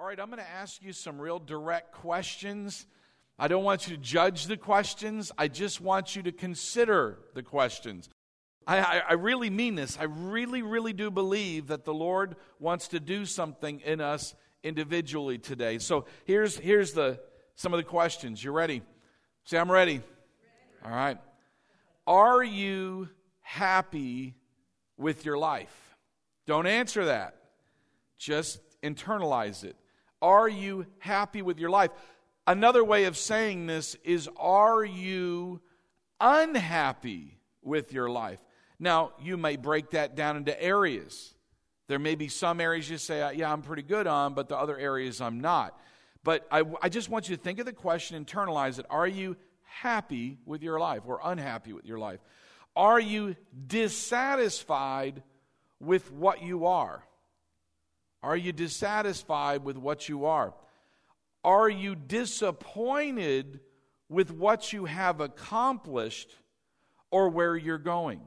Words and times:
All 0.00 0.06
right, 0.06 0.20
I'm 0.20 0.30
going 0.30 0.38
to 0.38 0.48
ask 0.48 0.80
you 0.80 0.92
some 0.92 1.20
real 1.20 1.40
direct 1.40 1.90
questions. 1.90 2.86
I 3.36 3.48
don't 3.48 3.64
want 3.64 3.88
you 3.88 3.96
to 3.96 4.00
judge 4.00 4.46
the 4.46 4.56
questions, 4.56 5.32
I 5.36 5.48
just 5.48 5.80
want 5.80 6.14
you 6.14 6.22
to 6.22 6.30
consider 6.30 7.18
the 7.34 7.42
questions. 7.42 8.08
I, 8.64 8.78
I, 8.78 9.02
I, 9.08 9.12
really 9.14 9.50
mean 9.50 9.74
this. 9.74 9.98
I 9.98 10.04
really, 10.04 10.62
really 10.62 10.92
do 10.92 11.10
believe 11.10 11.66
that 11.68 11.84
the 11.84 11.92
Lord 11.92 12.36
wants 12.60 12.86
to 12.88 13.00
do 13.00 13.26
something 13.26 13.80
in 13.80 14.00
us 14.00 14.36
individually 14.62 15.36
today. 15.36 15.78
So 15.78 16.04
here's, 16.26 16.56
here's 16.56 16.92
the, 16.92 17.18
some 17.56 17.74
of 17.74 17.78
the 17.78 17.84
questions. 17.84 18.44
You 18.44 18.52
ready? 18.52 18.82
Say, 19.42 19.58
I'm 19.58 19.70
ready. 19.70 19.94
ready. 19.94 20.04
All 20.84 20.92
right. 20.92 21.18
Are 22.06 22.44
you 22.44 23.08
happy 23.40 24.36
with 24.96 25.24
your 25.24 25.38
life? 25.38 25.96
Don't 26.46 26.68
answer 26.68 27.06
that. 27.06 27.34
Just 28.16 28.60
internalize 28.84 29.64
it. 29.64 29.74
Are 30.20 30.48
you 30.48 30.86
happy 30.98 31.42
with 31.42 31.58
your 31.58 31.70
life? 31.70 31.90
Another 32.46 32.82
way 32.82 33.04
of 33.04 33.16
saying 33.16 33.66
this 33.66 33.96
is 34.04 34.28
Are 34.36 34.84
you 34.84 35.60
unhappy 36.20 37.38
with 37.62 37.92
your 37.92 38.08
life? 38.08 38.40
Now, 38.80 39.12
you 39.20 39.36
may 39.36 39.56
break 39.56 39.90
that 39.90 40.14
down 40.14 40.36
into 40.36 40.60
areas. 40.62 41.34
There 41.88 41.98
may 41.98 42.14
be 42.14 42.28
some 42.28 42.60
areas 42.60 42.88
you 42.88 42.98
say, 42.98 43.34
Yeah, 43.34 43.52
I'm 43.52 43.62
pretty 43.62 43.82
good 43.82 44.06
on, 44.06 44.34
but 44.34 44.48
the 44.48 44.56
other 44.56 44.78
areas 44.78 45.20
I'm 45.20 45.40
not. 45.40 45.78
But 46.24 46.46
I, 46.50 46.62
I 46.82 46.88
just 46.88 47.08
want 47.08 47.28
you 47.28 47.36
to 47.36 47.42
think 47.42 47.58
of 47.58 47.66
the 47.66 47.72
question, 47.72 48.24
internalize 48.24 48.78
it. 48.78 48.86
Are 48.90 49.06
you 49.06 49.36
happy 49.62 50.38
with 50.44 50.62
your 50.62 50.78
life 50.78 51.02
or 51.06 51.20
unhappy 51.22 51.72
with 51.72 51.86
your 51.86 51.98
life? 51.98 52.20
Are 52.76 53.00
you 53.00 53.36
dissatisfied 53.66 55.22
with 55.80 56.12
what 56.12 56.42
you 56.42 56.66
are? 56.66 57.02
Are 58.22 58.36
you 58.36 58.52
dissatisfied 58.52 59.64
with 59.64 59.76
what 59.76 60.08
you 60.08 60.26
are? 60.26 60.54
Are 61.44 61.68
you 61.68 61.94
disappointed 61.94 63.60
with 64.08 64.30
what 64.30 64.72
you 64.72 64.86
have 64.86 65.20
accomplished 65.20 66.34
or 67.10 67.28
where 67.28 67.56
you're 67.56 67.78
going? 67.78 68.20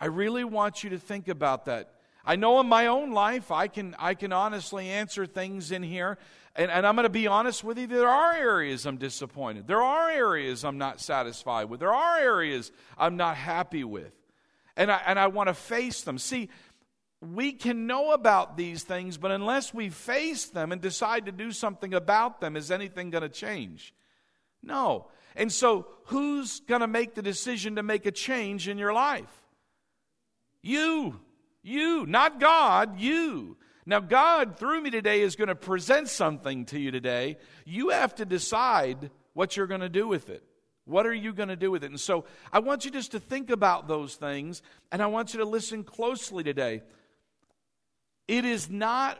I 0.00 0.06
really 0.06 0.44
want 0.44 0.82
you 0.82 0.90
to 0.90 0.98
think 0.98 1.28
about 1.28 1.66
that. 1.66 1.94
I 2.24 2.36
know 2.36 2.60
in 2.60 2.66
my 2.66 2.86
own 2.86 3.12
life, 3.12 3.50
I 3.50 3.68
can, 3.68 3.94
I 3.98 4.14
can 4.14 4.32
honestly 4.32 4.88
answer 4.88 5.26
things 5.26 5.72
in 5.72 5.82
here, 5.82 6.18
and, 6.56 6.70
and 6.70 6.86
I'm 6.86 6.94
going 6.94 7.04
to 7.04 7.10
be 7.10 7.26
honest 7.26 7.62
with 7.62 7.78
you. 7.78 7.86
There 7.86 8.08
are 8.08 8.34
areas 8.34 8.86
I'm 8.86 8.96
disappointed. 8.96 9.66
There 9.66 9.82
are 9.82 10.10
areas 10.10 10.64
I'm 10.64 10.78
not 10.78 11.00
satisfied 11.00 11.68
with. 11.68 11.80
There 11.80 11.94
are 11.94 12.18
areas 12.18 12.72
I'm 12.98 13.16
not 13.16 13.36
happy 13.36 13.84
with. 13.84 14.12
And 14.76 14.90
I, 14.90 15.00
and 15.06 15.18
I 15.18 15.26
want 15.26 15.48
to 15.48 15.54
face 15.54 16.02
them. 16.02 16.18
See, 16.18 16.48
we 17.20 17.52
can 17.52 17.86
know 17.86 18.12
about 18.12 18.56
these 18.56 18.82
things, 18.82 19.18
but 19.18 19.30
unless 19.30 19.74
we 19.74 19.90
face 19.90 20.46
them 20.46 20.72
and 20.72 20.80
decide 20.80 21.26
to 21.26 21.32
do 21.32 21.52
something 21.52 21.92
about 21.92 22.40
them, 22.40 22.56
is 22.56 22.70
anything 22.70 23.10
going 23.10 23.22
to 23.22 23.28
change? 23.28 23.94
No. 24.62 25.08
And 25.36 25.52
so, 25.52 25.86
who's 26.04 26.60
going 26.60 26.80
to 26.80 26.86
make 26.86 27.14
the 27.14 27.22
decision 27.22 27.76
to 27.76 27.82
make 27.82 28.06
a 28.06 28.10
change 28.10 28.68
in 28.68 28.78
your 28.78 28.92
life? 28.92 29.30
You. 30.62 31.20
You. 31.62 32.06
Not 32.06 32.40
God, 32.40 32.98
you. 32.98 33.58
Now, 33.84 34.00
God, 34.00 34.58
through 34.58 34.80
me 34.80 34.90
today, 34.90 35.20
is 35.20 35.36
going 35.36 35.48
to 35.48 35.54
present 35.54 36.08
something 36.08 36.64
to 36.66 36.78
you 36.78 36.90
today. 36.90 37.36
You 37.64 37.90
have 37.90 38.14
to 38.16 38.24
decide 38.24 39.10
what 39.34 39.56
you're 39.56 39.66
going 39.66 39.80
to 39.80 39.88
do 39.88 40.08
with 40.08 40.30
it. 40.30 40.42
What 40.86 41.06
are 41.06 41.14
you 41.14 41.32
going 41.32 41.50
to 41.50 41.56
do 41.56 41.70
with 41.70 41.84
it? 41.84 41.90
And 41.90 42.00
so, 42.00 42.24
I 42.50 42.60
want 42.60 42.86
you 42.86 42.90
just 42.90 43.12
to 43.12 43.20
think 43.20 43.50
about 43.50 43.88
those 43.88 44.16
things, 44.16 44.62
and 44.90 45.02
I 45.02 45.06
want 45.06 45.34
you 45.34 45.40
to 45.40 45.46
listen 45.46 45.84
closely 45.84 46.42
today. 46.42 46.82
It 48.30 48.44
is 48.44 48.70
not 48.70 49.18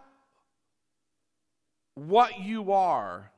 what 1.96 2.38
you 2.38 2.70
are, 2.70 3.32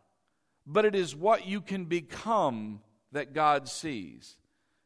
but 0.67 0.85
it 0.85 0.95
is 0.95 1.17
what 1.17 1.47
you 1.47 1.63
can 1.63 1.87
become 1.87 2.83
that 3.13 3.33
God 3.33 3.71
sees. 3.71 4.37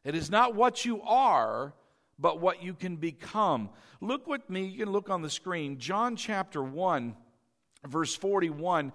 It 0.04 0.14
is 0.14 0.30
not 0.30 0.54
what 0.54 0.84
you 0.84 1.02
are, 1.02 1.74
but 2.20 2.40
what 2.40 2.62
you 2.62 2.72
can 2.72 2.98
become. 2.98 3.70
Look 4.00 4.28
with 4.28 4.48
me, 4.48 4.66
you 4.66 4.84
can 4.84 4.92
look 4.92 5.10
on 5.10 5.22
the 5.22 5.28
screen, 5.28 5.78
John 5.78 6.14
chapter 6.14 6.62
1, 6.62 7.16
verse 7.84 8.14
41. 8.14 8.92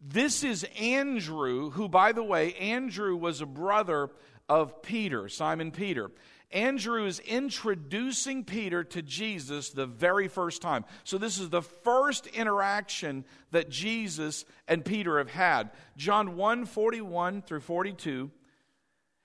This 0.00 0.44
is 0.44 0.64
Andrew, 0.78 1.70
who, 1.70 1.88
by 1.88 2.12
the 2.12 2.22
way, 2.22 2.54
Andrew 2.54 3.16
was 3.16 3.40
a 3.40 3.46
brother 3.46 4.10
of 4.48 4.80
Peter, 4.80 5.28
Simon 5.28 5.72
Peter. 5.72 6.12
Andrew 6.54 7.04
is 7.04 7.18
introducing 7.18 8.44
Peter 8.44 8.84
to 8.84 9.02
Jesus 9.02 9.70
the 9.70 9.86
very 9.86 10.28
first 10.28 10.62
time. 10.62 10.84
So, 11.02 11.18
this 11.18 11.38
is 11.38 11.50
the 11.50 11.62
first 11.62 12.28
interaction 12.28 13.24
that 13.50 13.70
Jesus 13.70 14.44
and 14.68 14.84
Peter 14.84 15.18
have 15.18 15.30
had. 15.30 15.70
John 15.96 16.36
1 16.36 16.64
41 16.66 17.42
through 17.42 17.60
42. 17.60 18.30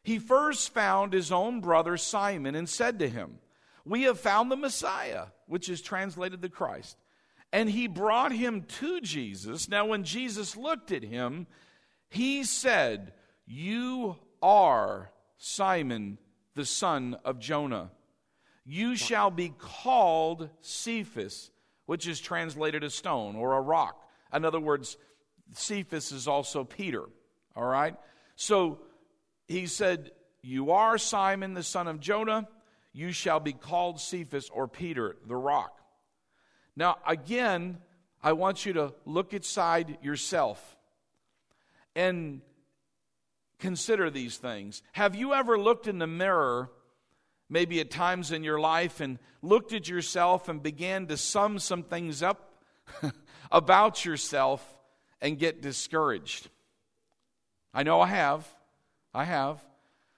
He 0.03 0.17
first 0.17 0.73
found 0.73 1.13
his 1.13 1.31
own 1.31 1.61
brother 1.61 1.97
Simon 1.97 2.55
and 2.55 2.67
said 2.67 2.97
to 2.97 3.07
him, 3.07 3.37
We 3.85 4.03
have 4.03 4.19
found 4.19 4.49
the 4.49 4.55
Messiah, 4.55 5.25
which 5.45 5.69
is 5.69 5.81
translated 5.81 6.41
the 6.41 6.49
Christ. 6.49 6.97
And 7.53 7.69
he 7.69 7.85
brought 7.85 8.31
him 8.31 8.63
to 8.79 9.01
Jesus. 9.01 9.69
Now, 9.69 9.85
when 9.85 10.03
Jesus 10.03 10.57
looked 10.57 10.91
at 10.91 11.03
him, 11.03 11.45
he 12.09 12.43
said, 12.43 13.13
You 13.45 14.15
are 14.41 15.11
Simon 15.37 16.17
the 16.55 16.65
son 16.65 17.17
of 17.23 17.39
Jonah. 17.39 17.91
You 18.65 18.95
shall 18.95 19.31
be 19.31 19.49
called 19.57 20.49
Cephas, 20.61 21.51
which 21.85 22.07
is 22.07 22.19
translated 22.19 22.83
a 22.83 22.89
stone 22.89 23.35
or 23.35 23.53
a 23.53 23.61
rock. 23.61 24.07
In 24.33 24.45
other 24.45 24.59
words, 24.59 24.97
Cephas 25.53 26.11
is 26.11 26.27
also 26.27 26.63
Peter. 26.63 27.05
All 27.55 27.65
right? 27.65 27.95
So 28.35 28.79
he 29.47 29.65
said, 29.65 30.11
You 30.41 30.71
are 30.71 30.97
Simon 30.97 31.53
the 31.53 31.63
son 31.63 31.87
of 31.87 31.99
Jonah. 31.99 32.47
You 32.93 33.11
shall 33.11 33.39
be 33.39 33.53
called 33.53 33.99
Cephas 33.99 34.49
or 34.49 34.67
Peter, 34.67 35.15
the 35.27 35.35
rock. 35.35 35.79
Now, 36.75 36.97
again, 37.07 37.77
I 38.21 38.33
want 38.33 38.65
you 38.65 38.73
to 38.73 38.93
look 39.05 39.33
inside 39.33 39.97
yourself 40.01 40.77
and 41.95 42.41
consider 43.59 44.09
these 44.09 44.37
things. 44.37 44.81
Have 44.93 45.15
you 45.15 45.33
ever 45.33 45.59
looked 45.59 45.87
in 45.87 45.99
the 45.99 46.07
mirror, 46.07 46.69
maybe 47.49 47.79
at 47.79 47.91
times 47.91 48.31
in 48.31 48.43
your 48.43 48.59
life, 48.59 48.99
and 49.01 49.19
looked 49.41 49.73
at 49.73 49.87
yourself 49.87 50.49
and 50.49 50.63
began 50.63 51.07
to 51.07 51.17
sum 51.17 51.59
some 51.59 51.83
things 51.83 52.23
up 52.23 52.63
about 53.51 54.05
yourself 54.05 54.65
and 55.21 55.37
get 55.37 55.61
discouraged? 55.61 56.49
I 57.73 57.83
know 57.83 58.01
I 58.01 58.07
have. 58.07 58.47
I 59.13 59.25
have. 59.25 59.63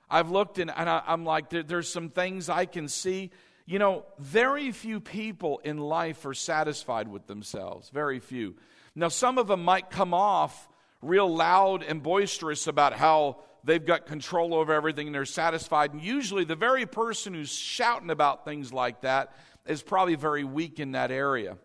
I've 0.09 0.29
looked 0.29 0.59
and, 0.59 0.71
and 0.75 0.89
I, 0.89 1.01
am 1.07 1.25
like, 1.25 1.49
there, 1.49 1.63
there's 1.63 1.89
some 1.89 2.09
things 2.09 2.49
I 2.49 2.65
can 2.65 2.87
see. 2.87 3.31
You 3.65 3.79
know, 3.79 4.05
very 4.19 4.71
few 4.71 4.99
people 4.99 5.61
in 5.63 5.77
life 5.77 6.25
are 6.25 6.33
satisfied 6.33 7.07
with 7.07 7.27
themselves. 7.27 7.89
Very 7.89 8.19
few. 8.19 8.55
Now, 8.93 9.07
some 9.07 9.37
of 9.37 9.47
them 9.47 9.63
might 9.63 9.89
come 9.89 10.13
off 10.13 10.67
real 11.01 11.33
loud 11.33 11.83
and 11.83 12.01
boisterous 12.01 12.67
about 12.67 12.93
how 12.93 13.37
they've 13.63 13.85
got 13.85 14.05
control 14.05 14.53
over 14.53 14.73
everything 14.73 15.07
and 15.07 15.15
they're 15.15 15.25
satisfied. 15.25 15.93
And 15.93 16.01
usually, 16.01 16.43
the 16.43 16.55
very 16.55 16.85
person 16.85 17.33
who's 17.33 17.53
shouting 17.53 18.09
about 18.09 18.45
things 18.45 18.71
like 18.73 19.01
that 19.01 19.35
is 19.65 19.81
probably 19.81 20.15
very 20.15 20.43
weak 20.43 20.79
in 20.79 20.93
that 20.93 21.11
area. 21.11 21.57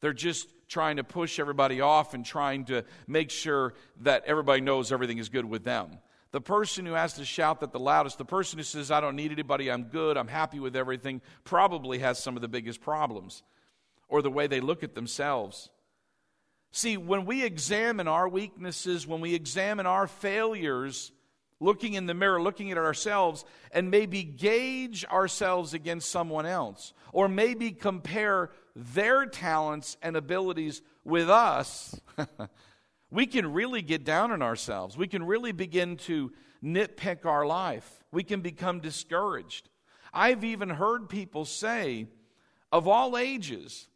They're 0.00 0.12
just 0.12 0.48
trying 0.68 0.96
to 0.96 1.04
push 1.04 1.38
everybody 1.38 1.80
off 1.80 2.14
and 2.14 2.24
trying 2.24 2.64
to 2.66 2.84
make 3.06 3.30
sure 3.30 3.74
that 4.00 4.24
everybody 4.26 4.60
knows 4.60 4.92
everything 4.92 5.18
is 5.18 5.28
good 5.28 5.44
with 5.44 5.64
them. 5.64 5.98
The 6.32 6.40
person 6.40 6.84
who 6.84 6.94
has 6.94 7.12
to 7.14 7.24
shout 7.24 7.60
that 7.60 7.72
the 7.72 7.78
loudest, 7.78 8.18
the 8.18 8.24
person 8.24 8.58
who 8.58 8.64
says, 8.64 8.90
I 8.90 9.00
don't 9.00 9.14
need 9.14 9.30
anybody, 9.30 9.70
I'm 9.70 9.84
good, 9.84 10.16
I'm 10.16 10.26
happy 10.26 10.58
with 10.58 10.74
everything, 10.74 11.20
probably 11.44 12.00
has 12.00 12.20
some 12.20 12.34
of 12.34 12.42
the 12.42 12.48
biggest 12.48 12.80
problems 12.80 13.44
or 14.08 14.20
the 14.20 14.30
way 14.30 14.46
they 14.46 14.60
look 14.60 14.82
at 14.82 14.94
themselves. 14.94 15.70
See, 16.76 16.96
when 16.96 17.24
we 17.24 17.44
examine 17.44 18.08
our 18.08 18.28
weaknesses, 18.28 19.06
when 19.06 19.20
we 19.20 19.32
examine 19.32 19.86
our 19.86 20.08
failures, 20.08 21.12
looking 21.60 21.94
in 21.94 22.06
the 22.06 22.14
mirror, 22.14 22.42
looking 22.42 22.72
at 22.72 22.78
ourselves, 22.78 23.44
and 23.70 23.92
maybe 23.92 24.24
gauge 24.24 25.04
ourselves 25.04 25.72
against 25.72 26.10
someone 26.10 26.46
else, 26.46 26.92
or 27.12 27.28
maybe 27.28 27.70
compare 27.70 28.50
their 28.74 29.24
talents 29.24 29.96
and 30.02 30.16
abilities 30.16 30.82
with 31.04 31.30
us, 31.30 31.94
we 33.12 33.26
can 33.26 33.52
really 33.52 33.80
get 33.80 34.04
down 34.04 34.32
on 34.32 34.42
ourselves. 34.42 34.96
We 34.96 35.06
can 35.06 35.22
really 35.22 35.52
begin 35.52 35.96
to 35.98 36.32
nitpick 36.60 37.24
our 37.24 37.46
life. 37.46 38.02
We 38.10 38.24
can 38.24 38.40
become 38.40 38.80
discouraged. 38.80 39.68
I've 40.12 40.42
even 40.42 40.70
heard 40.70 41.08
people 41.08 41.44
say, 41.44 42.08
of 42.72 42.88
all 42.88 43.16
ages, 43.16 43.86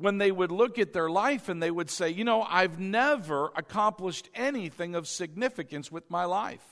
when 0.00 0.18
they 0.18 0.32
would 0.32 0.50
look 0.50 0.78
at 0.78 0.92
their 0.92 1.10
life 1.10 1.48
and 1.48 1.62
they 1.62 1.70
would 1.70 1.90
say, 1.90 2.10
You 2.10 2.24
know, 2.24 2.42
I've 2.42 2.78
never 2.78 3.50
accomplished 3.56 4.28
anything 4.34 4.94
of 4.94 5.06
significance 5.06 5.92
with 5.92 6.10
my 6.10 6.24
life. 6.24 6.64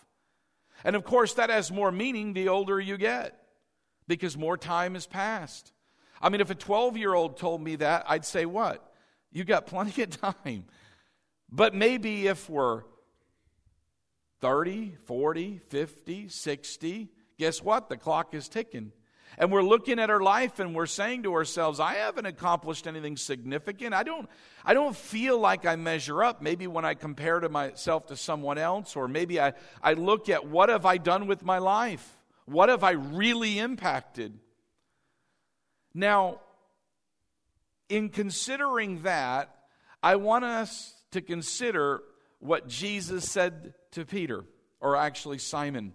And 0.85 0.97
of 0.97 1.05
course, 1.05 1.35
that 1.35 1.51
has 1.51 1.71
more 1.71 1.93
meaning 1.93 2.33
the 2.33 2.49
older 2.49 2.81
you 2.81 2.97
get 2.97 3.39
because 4.07 4.37
more 4.37 4.57
time 4.57 4.95
has 4.95 5.07
passed. 5.07 5.73
I 6.21 6.29
mean, 6.29 6.41
if 6.41 6.51
a 6.51 6.55
12 6.55 6.97
year 6.97 7.15
old 7.15 7.37
told 7.37 7.61
me 7.61 7.77
that, 7.77 8.05
I'd 8.09 8.25
say, 8.25 8.47
What? 8.47 8.85
You 9.31 9.45
got 9.45 9.67
plenty 9.67 10.03
of 10.03 10.11
time. 10.11 10.65
But 11.51 11.75
maybe 11.75 12.27
if 12.27 12.49
we're 12.49 12.83
30, 14.41 14.97
40, 15.07 15.61
50, 15.69 16.29
60, 16.29 17.09
guess 17.39 17.63
what? 17.63 17.89
The 17.89 17.97
clock 17.97 18.35
is 18.35 18.49
ticking. 18.49 18.93
And 19.41 19.53
we're 19.53 19.63
looking 19.63 20.01
at 20.01 20.11
our 20.11 20.21
life 20.21 20.59
and 20.59 20.75
we're 20.75 20.87
saying 20.87 21.23
to 21.23 21.33
ourselves, 21.33 21.79
I 21.79 21.95
haven't 21.95 22.27
accomplished 22.27 22.89
anything 22.89 23.17
significant. 23.17 23.95
I 23.95 24.03
don't, 24.03 24.29
I 24.65 24.75
don't 24.75 24.97
feel 24.97 25.39
like 25.39 25.65
I 25.65 25.77
measure 25.77 26.25
up. 26.25 26.43
Maybe 26.43 26.67
when 26.67 26.85
I 26.85 26.95
compare 26.95 27.39
to 27.39 27.49
myself 27.49 28.09
to 28.09 28.17
someone 28.17 28.59
else, 28.59 28.97
or 28.97 29.07
maybe 29.07 29.41
I, 29.41 29.53
I 29.81 29.93
look 29.93 30.29
at 30.29 30.49
what 30.49 30.71
have 30.71 30.85
I 30.85 30.97
done 30.97 31.29
with 31.29 31.45
my 31.45 31.59
life? 31.59 32.19
What 32.47 32.69
have 32.69 32.83
I 32.83 32.93
really 32.93 33.61
impacted? 33.61 34.37
Now, 35.95 36.41
in 37.89 38.09
considering 38.09 39.03
that, 39.03 39.55
I 40.03 40.17
want 40.17 40.45
us 40.45 40.95
to 41.13 41.21
consider 41.21 42.03
what 42.41 42.67
Jesus 42.67 43.31
said 43.31 43.75
to 43.93 44.05
Peter, 44.05 44.45
or 44.81 44.97
actually 44.97 45.39
Simon. 45.39 45.93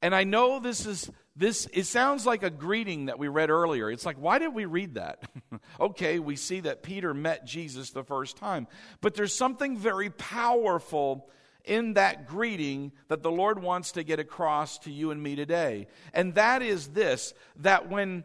And 0.00 0.14
I 0.14 0.24
know 0.24 0.58
this 0.58 0.86
is 0.86 1.10
this 1.36 1.68
it 1.72 1.84
sounds 1.84 2.24
like 2.24 2.42
a 2.42 2.50
greeting 2.50 3.06
that 3.06 3.18
we 3.18 3.28
read 3.28 3.50
earlier. 3.50 3.90
It's 3.90 4.06
like 4.06 4.16
why 4.16 4.38
did 4.38 4.54
we 4.54 4.64
read 4.64 4.94
that? 4.94 5.22
okay, 5.80 6.18
we 6.18 6.36
see 6.36 6.60
that 6.60 6.82
Peter 6.82 7.12
met 7.12 7.46
Jesus 7.46 7.90
the 7.90 8.04
first 8.04 8.36
time. 8.36 8.66
But 9.00 9.14
there's 9.14 9.34
something 9.34 9.76
very 9.76 10.10
powerful 10.10 11.28
in 11.66 11.94
that 11.94 12.26
greeting 12.26 12.92
that 13.08 13.22
the 13.22 13.30
Lord 13.30 13.60
wants 13.60 13.92
to 13.92 14.04
get 14.04 14.20
across 14.20 14.78
to 14.80 14.90
you 14.90 15.10
and 15.10 15.22
me 15.22 15.36
today. 15.36 15.88
And 16.14 16.34
that 16.36 16.62
is 16.62 16.88
this 16.88 17.34
that 17.56 17.90
when 17.90 18.24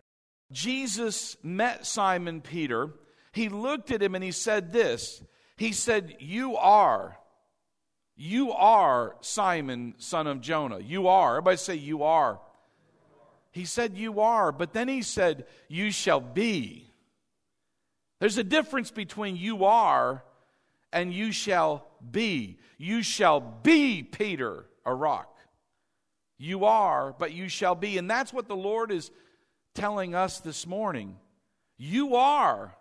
Jesus 0.51 1.37
met 1.43 1.85
Simon 1.85 2.41
Peter, 2.41 2.91
he 3.33 3.49
looked 3.49 3.91
at 3.91 4.03
him 4.03 4.15
and 4.15 4.23
he 4.23 4.31
said 4.31 4.71
this. 4.71 5.23
He 5.57 5.71
said, 5.71 6.17
You 6.19 6.55
are, 6.57 7.17
you 8.15 8.51
are 8.51 9.15
Simon, 9.21 9.95
son 9.97 10.27
of 10.27 10.41
Jonah. 10.41 10.79
You 10.79 11.07
are. 11.07 11.37
Everybody 11.37 11.57
say, 11.57 11.75
You 11.75 12.03
are. 12.03 12.39
He 13.51 13.65
said, 13.65 13.97
You 13.97 14.21
are. 14.21 14.51
But 14.51 14.73
then 14.73 14.87
he 14.87 15.01
said, 15.01 15.45
You 15.67 15.91
shall 15.91 16.21
be. 16.21 16.91
There's 18.19 18.37
a 18.37 18.43
difference 18.43 18.91
between 18.91 19.35
you 19.35 19.65
are 19.65 20.23
and 20.93 21.13
you 21.13 21.31
shall 21.31 21.87
be. 22.11 22.59
You 22.77 23.03
shall 23.03 23.39
be, 23.39 24.03
Peter, 24.03 24.65
a 24.85 24.93
rock. 24.93 25.37
You 26.37 26.65
are, 26.65 27.13
but 27.17 27.33
you 27.33 27.49
shall 27.49 27.75
be. 27.75 27.97
And 27.97 28.09
that's 28.09 28.33
what 28.33 28.47
the 28.47 28.55
Lord 28.55 28.91
is 28.91 29.11
telling 29.75 30.15
us 30.15 30.39
this 30.39 30.65
morning. 30.65 31.17
You 31.77 32.15
are. 32.15 32.75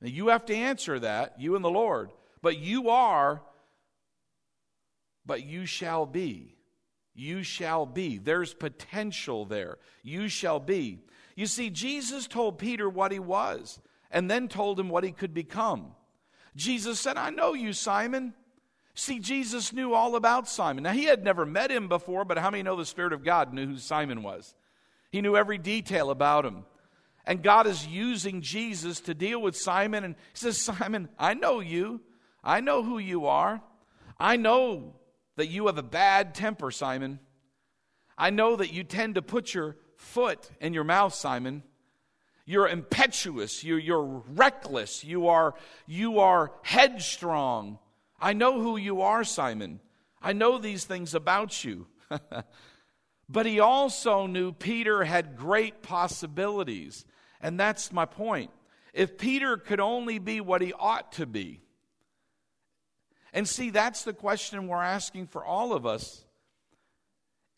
Now, 0.00 0.08
you 0.08 0.28
have 0.28 0.46
to 0.46 0.54
answer 0.54 0.98
that, 1.00 1.40
you 1.40 1.56
and 1.56 1.64
the 1.64 1.70
Lord. 1.70 2.10
But 2.42 2.58
you 2.58 2.90
are, 2.90 3.42
but 5.24 5.44
you 5.44 5.66
shall 5.66 6.04
be. 6.04 6.56
You 7.14 7.42
shall 7.42 7.86
be. 7.86 8.18
There's 8.18 8.54
potential 8.54 9.44
there. 9.44 9.78
You 10.02 10.28
shall 10.28 10.60
be. 10.60 11.00
You 11.36 11.46
see, 11.46 11.70
Jesus 11.70 12.26
told 12.26 12.58
Peter 12.58 12.88
what 12.88 13.12
he 13.12 13.18
was 13.18 13.80
and 14.10 14.30
then 14.30 14.48
told 14.48 14.78
him 14.78 14.88
what 14.88 15.04
he 15.04 15.12
could 15.12 15.34
become. 15.34 15.92
Jesus 16.56 17.00
said, 17.00 17.16
I 17.16 17.30
know 17.30 17.54
you, 17.54 17.72
Simon. 17.72 18.34
See, 18.94 19.18
Jesus 19.18 19.72
knew 19.72 19.92
all 19.92 20.14
about 20.14 20.48
Simon. 20.48 20.84
Now, 20.84 20.92
he 20.92 21.04
had 21.04 21.24
never 21.24 21.44
met 21.44 21.70
him 21.70 21.88
before, 21.88 22.24
but 22.24 22.38
how 22.38 22.50
many 22.50 22.62
know 22.62 22.76
the 22.76 22.86
Spirit 22.86 23.12
of 23.12 23.24
God 23.24 23.52
knew 23.52 23.66
who 23.66 23.76
Simon 23.78 24.22
was? 24.22 24.54
He 25.10 25.20
knew 25.20 25.36
every 25.36 25.58
detail 25.58 26.10
about 26.10 26.44
him. 26.44 26.64
And 27.26 27.42
God 27.42 27.66
is 27.66 27.86
using 27.86 28.40
Jesus 28.40 29.00
to 29.00 29.14
deal 29.14 29.40
with 29.40 29.56
Simon. 29.56 30.04
And 30.04 30.14
he 30.32 30.38
says, 30.38 30.60
Simon, 30.60 31.08
I 31.18 31.34
know 31.34 31.60
you. 31.60 32.00
I 32.42 32.60
know 32.60 32.82
who 32.82 32.98
you 32.98 33.26
are. 33.26 33.62
I 34.18 34.36
know 34.36 34.94
that 35.36 35.48
you 35.48 35.66
have 35.66 35.78
a 35.78 35.82
bad 35.82 36.34
temper, 36.34 36.70
Simon. 36.70 37.18
I 38.16 38.30
know 38.30 38.56
that 38.56 38.72
you 38.72 38.84
tend 38.84 39.16
to 39.16 39.22
put 39.22 39.54
your 39.54 39.76
foot 39.96 40.50
in 40.60 40.74
your 40.74 40.84
mouth, 40.84 41.14
Simon. 41.14 41.62
You're 42.46 42.68
impetuous. 42.68 43.64
You're, 43.64 43.78
you're 43.78 44.22
reckless. 44.34 45.02
You 45.02 45.28
are, 45.28 45.54
you 45.86 46.20
are 46.20 46.52
headstrong. 46.62 47.78
I 48.20 48.32
know 48.32 48.60
who 48.60 48.76
you 48.76 49.02
are, 49.02 49.24
Simon. 49.24 49.80
I 50.22 50.32
know 50.32 50.58
these 50.58 50.84
things 50.84 51.14
about 51.14 51.64
you. 51.64 51.86
But 53.28 53.46
he 53.46 53.60
also 53.60 54.26
knew 54.26 54.52
Peter 54.52 55.04
had 55.04 55.36
great 55.36 55.82
possibilities. 55.82 57.04
And 57.40 57.58
that's 57.58 57.92
my 57.92 58.04
point. 58.04 58.50
If 58.92 59.18
Peter 59.18 59.56
could 59.56 59.80
only 59.80 60.18
be 60.18 60.40
what 60.40 60.60
he 60.60 60.72
ought 60.72 61.12
to 61.12 61.26
be, 61.26 61.60
and 63.34 63.48
see, 63.48 63.70
that's 63.70 64.04
the 64.04 64.12
question 64.12 64.68
we're 64.68 64.80
asking 64.80 65.26
for 65.26 65.44
all 65.44 65.72
of 65.72 65.84
us. 65.84 66.24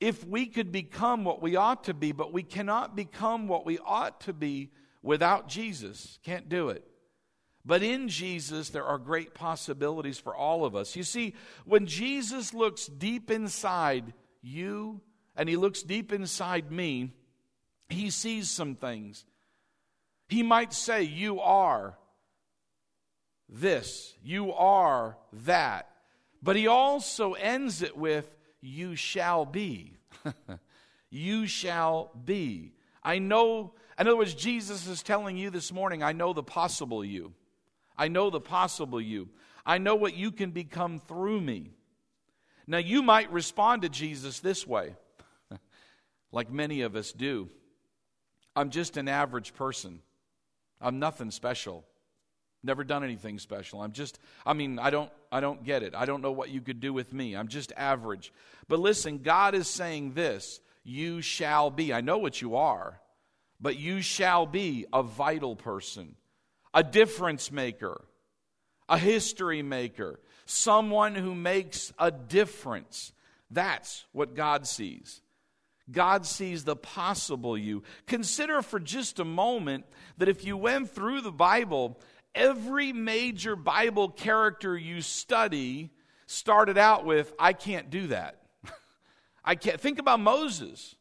If 0.00 0.26
we 0.26 0.46
could 0.46 0.72
become 0.72 1.22
what 1.22 1.42
we 1.42 1.56
ought 1.56 1.84
to 1.84 1.94
be, 1.94 2.12
but 2.12 2.32
we 2.32 2.42
cannot 2.42 2.96
become 2.96 3.46
what 3.46 3.66
we 3.66 3.78
ought 3.78 4.22
to 4.22 4.32
be 4.32 4.70
without 5.02 5.48
Jesus, 5.48 6.18
can't 6.24 6.48
do 6.48 6.70
it. 6.70 6.82
But 7.64 7.82
in 7.82 8.08
Jesus, 8.08 8.70
there 8.70 8.84
are 8.84 8.96
great 8.96 9.34
possibilities 9.34 10.18
for 10.18 10.34
all 10.34 10.64
of 10.64 10.74
us. 10.74 10.96
You 10.96 11.02
see, 11.02 11.34
when 11.66 11.86
Jesus 11.86 12.54
looks 12.54 12.86
deep 12.86 13.30
inside 13.30 14.14
you 14.40 15.02
and 15.36 15.48
he 15.48 15.56
looks 15.56 15.82
deep 15.82 16.10
inside 16.10 16.72
me, 16.72 17.12
he 17.88 18.08
sees 18.08 18.50
some 18.50 18.76
things. 18.76 19.26
He 20.28 20.42
might 20.42 20.72
say, 20.72 21.02
You 21.02 21.40
are 21.40 21.98
this, 23.48 24.14
you 24.22 24.52
are 24.52 25.16
that. 25.44 25.88
But 26.42 26.56
he 26.56 26.66
also 26.66 27.34
ends 27.34 27.82
it 27.82 27.96
with, 27.96 28.26
You 28.60 28.96
shall 28.96 29.44
be. 29.44 29.96
you 31.10 31.46
shall 31.46 32.10
be. 32.24 32.72
I 33.02 33.18
know, 33.18 33.72
in 33.98 34.06
other 34.06 34.16
words, 34.16 34.34
Jesus 34.34 34.86
is 34.86 35.02
telling 35.02 35.36
you 35.36 35.50
this 35.50 35.72
morning, 35.72 36.02
I 36.02 36.12
know 36.12 36.32
the 36.32 36.42
possible 36.42 37.04
you. 37.04 37.32
I 37.96 38.08
know 38.08 38.30
the 38.30 38.40
possible 38.40 39.00
you. 39.00 39.28
I 39.64 39.78
know 39.78 39.94
what 39.94 40.14
you 40.14 40.30
can 40.30 40.50
become 40.50 40.98
through 40.98 41.40
me. 41.40 41.70
Now, 42.66 42.78
you 42.78 43.02
might 43.02 43.30
respond 43.32 43.82
to 43.82 43.88
Jesus 43.88 44.40
this 44.40 44.66
way 44.66 44.94
like 46.32 46.50
many 46.50 46.82
of 46.82 46.96
us 46.96 47.12
do. 47.12 47.48
I'm 48.56 48.70
just 48.70 48.96
an 48.96 49.08
average 49.08 49.54
person. 49.54 50.00
I'm 50.80 50.98
nothing 50.98 51.30
special. 51.30 51.84
Never 52.66 52.82
done 52.82 53.04
anything 53.04 53.38
special. 53.38 53.80
I'm 53.80 53.92
just 53.92 54.18
I 54.44 54.52
mean, 54.52 54.80
I 54.80 54.90
don't 54.90 55.10
I 55.30 55.38
don't 55.38 55.62
get 55.62 55.84
it. 55.84 55.94
I 55.94 56.04
don't 56.04 56.20
know 56.20 56.32
what 56.32 56.50
you 56.50 56.60
could 56.60 56.80
do 56.80 56.92
with 56.92 57.12
me. 57.12 57.36
I'm 57.36 57.46
just 57.46 57.72
average. 57.76 58.32
But 58.66 58.80
listen, 58.80 59.18
God 59.18 59.54
is 59.54 59.68
saying 59.68 60.14
this, 60.14 60.60
you 60.82 61.22
shall 61.22 61.70
be. 61.70 61.94
I 61.94 62.00
know 62.00 62.18
what 62.18 62.42
you 62.42 62.56
are, 62.56 63.00
but 63.60 63.78
you 63.78 64.02
shall 64.02 64.46
be 64.46 64.84
a 64.92 65.04
vital 65.04 65.54
person, 65.54 66.16
a 66.74 66.82
difference 66.82 67.52
maker, 67.52 68.04
a 68.88 68.98
history 68.98 69.62
maker, 69.62 70.18
someone 70.44 71.14
who 71.14 71.36
makes 71.36 71.92
a 72.00 72.10
difference. 72.10 73.12
That's 73.48 74.06
what 74.10 74.34
God 74.34 74.66
sees. 74.66 75.22
God 75.90 76.26
sees 76.26 76.64
the 76.64 76.74
possible 76.74 77.56
you. 77.56 77.84
Consider 78.06 78.60
for 78.62 78.80
just 78.80 79.20
a 79.20 79.24
moment 79.24 79.84
that 80.18 80.28
if 80.28 80.44
you 80.44 80.56
went 80.56 80.90
through 80.90 81.20
the 81.20 81.30
Bible, 81.30 81.96
every 82.36 82.92
major 82.92 83.56
Bible 83.56 84.10
character 84.10 84.76
you 84.76 85.00
study 85.00 85.90
started 86.26 86.78
out 86.78 87.04
with, 87.04 87.32
I 87.38 87.52
can't 87.52 87.90
do 87.90 88.08
that. 88.08 88.42
I 89.44 89.56
can't. 89.56 89.80
Think 89.80 89.98
about 89.98 90.20
Moses. 90.20 90.94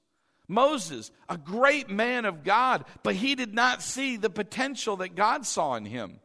Moses, 0.48 1.12
a 1.27 1.38
great 1.38 1.89
man 1.89 2.25
of 2.25 2.44
God, 2.44 2.86
but 3.04 3.15
he 3.15 3.36
did 3.36 3.54
not 3.54 3.82
see 3.82 4.15
the 4.15 4.30
potential 4.30 4.98
that 4.98 5.15
God 5.15 5.46
saw 5.46 5.75
in 5.75 5.86
him. 5.86 6.20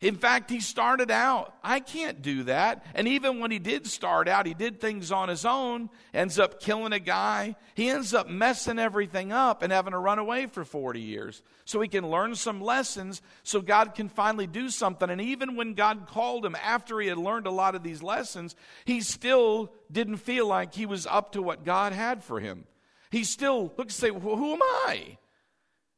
In 0.00 0.14
fact, 0.14 0.48
he 0.48 0.60
started 0.60 1.10
out, 1.10 1.54
I 1.64 1.80
can't 1.80 2.22
do 2.22 2.44
that. 2.44 2.86
And 2.94 3.08
even 3.08 3.40
when 3.40 3.50
he 3.50 3.58
did 3.58 3.84
start 3.84 4.28
out, 4.28 4.46
he 4.46 4.54
did 4.54 4.80
things 4.80 5.10
on 5.10 5.28
his 5.28 5.44
own, 5.44 5.90
ends 6.14 6.38
up 6.38 6.60
killing 6.60 6.92
a 6.92 7.00
guy. 7.00 7.56
He 7.74 7.88
ends 7.88 8.14
up 8.14 8.28
messing 8.28 8.78
everything 8.78 9.32
up 9.32 9.60
and 9.60 9.72
having 9.72 9.90
to 9.90 9.98
run 9.98 10.20
away 10.20 10.46
for 10.46 10.64
40 10.64 11.00
years. 11.00 11.42
So 11.64 11.80
he 11.80 11.88
can 11.88 12.08
learn 12.08 12.36
some 12.36 12.60
lessons 12.60 13.22
so 13.42 13.60
God 13.60 13.96
can 13.96 14.08
finally 14.08 14.46
do 14.46 14.70
something. 14.70 15.10
And 15.10 15.20
even 15.20 15.56
when 15.56 15.74
God 15.74 16.06
called 16.06 16.46
him 16.46 16.54
after 16.62 17.00
he 17.00 17.08
had 17.08 17.18
learned 17.18 17.48
a 17.48 17.52
lot 17.52 17.74
of 17.74 17.82
these 17.82 18.00
lessons, 18.00 18.54
he 18.84 19.00
still 19.00 19.72
didn't 19.90 20.18
feel 20.18 20.46
like 20.46 20.74
he 20.74 20.86
was 20.86 21.08
up 21.08 21.32
to 21.32 21.42
what 21.42 21.64
God 21.64 21.92
had 21.92 22.22
for 22.22 22.38
him. 22.38 22.66
He 23.10 23.24
still 23.24 23.62
looked 23.62 23.80
and 23.80 23.90
say, 23.90 24.12
well, 24.12 24.36
Who 24.36 24.52
am 24.52 24.62
I? 24.62 25.18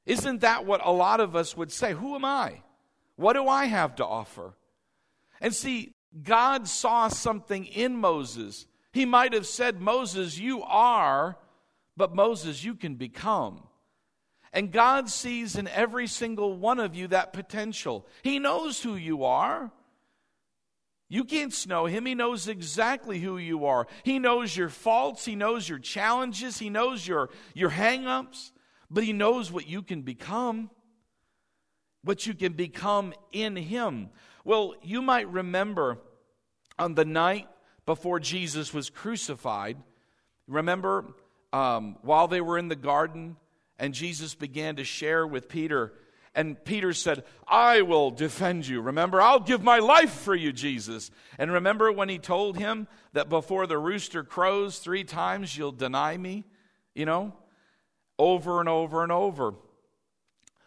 Isn't 0.06 0.40
that 0.40 0.64
what 0.64 0.80
a 0.82 0.90
lot 0.90 1.20
of 1.20 1.36
us 1.36 1.54
would 1.54 1.70
say? 1.70 1.92
Who 1.92 2.14
am 2.14 2.24
I? 2.24 2.62
What 3.20 3.34
do 3.34 3.46
I 3.48 3.66
have 3.66 3.96
to 3.96 4.06
offer? 4.06 4.54
And 5.42 5.54
see, 5.54 5.92
God 6.22 6.66
saw 6.66 7.08
something 7.08 7.66
in 7.66 7.98
Moses. 7.98 8.66
He 8.92 9.04
might 9.04 9.34
have 9.34 9.46
said, 9.46 9.78
Moses, 9.78 10.38
you 10.38 10.62
are, 10.62 11.36
but 11.98 12.14
Moses, 12.14 12.64
you 12.64 12.74
can 12.74 12.94
become. 12.94 13.62
And 14.54 14.72
God 14.72 15.10
sees 15.10 15.56
in 15.56 15.68
every 15.68 16.06
single 16.06 16.56
one 16.56 16.80
of 16.80 16.96
you 16.96 17.08
that 17.08 17.34
potential. 17.34 18.06
He 18.22 18.38
knows 18.38 18.82
who 18.82 18.96
you 18.96 19.24
are. 19.24 19.70
You 21.10 21.24
can't 21.24 21.52
snow 21.52 21.84
him. 21.84 22.06
He 22.06 22.14
knows 22.14 22.48
exactly 22.48 23.20
who 23.20 23.36
you 23.36 23.66
are. 23.66 23.86
He 24.02 24.18
knows 24.18 24.56
your 24.56 24.70
faults. 24.70 25.26
He 25.26 25.36
knows 25.36 25.68
your 25.68 25.78
challenges. 25.78 26.58
He 26.58 26.70
knows 26.70 27.06
your, 27.06 27.28
your 27.52 27.68
hang 27.68 28.06
ups. 28.06 28.52
But 28.90 29.04
he 29.04 29.12
knows 29.12 29.52
what 29.52 29.68
you 29.68 29.82
can 29.82 30.00
become, 30.00 30.70
what 32.02 32.26
you 32.26 32.34
can 32.34 32.52
become 32.52 33.12
in 33.32 33.56
him. 33.56 34.10
Well, 34.44 34.74
you 34.82 35.02
might 35.02 35.28
remember 35.28 35.98
on 36.78 36.94
the 36.94 37.04
night 37.04 37.48
before 37.86 38.20
Jesus 38.20 38.72
was 38.72 38.88
crucified, 38.88 39.76
remember 40.46 41.04
um, 41.52 41.96
while 42.02 42.28
they 42.28 42.40
were 42.40 42.58
in 42.58 42.68
the 42.68 42.76
garden, 42.76 43.36
and 43.78 43.92
Jesus 43.94 44.34
began 44.34 44.76
to 44.76 44.84
share 44.84 45.26
with 45.26 45.48
Peter. 45.48 45.92
And 46.34 46.62
Peter 46.64 46.92
said, 46.92 47.24
I 47.48 47.82
will 47.82 48.10
defend 48.10 48.66
you. 48.66 48.80
Remember, 48.80 49.20
I'll 49.20 49.40
give 49.40 49.62
my 49.62 49.80
life 49.80 50.12
for 50.12 50.34
you, 50.34 50.52
Jesus. 50.52 51.10
And 51.38 51.50
remember 51.50 51.90
when 51.90 52.08
he 52.08 52.18
told 52.18 52.56
him 52.56 52.86
that 53.14 53.28
before 53.28 53.66
the 53.66 53.78
rooster 53.78 54.22
crows 54.22 54.78
three 54.78 55.02
times, 55.02 55.56
you'll 55.56 55.72
deny 55.72 56.16
me? 56.16 56.44
You 56.94 57.04
know, 57.06 57.34
over 58.18 58.60
and 58.60 58.68
over 58.68 59.02
and 59.02 59.10
over. 59.10 59.54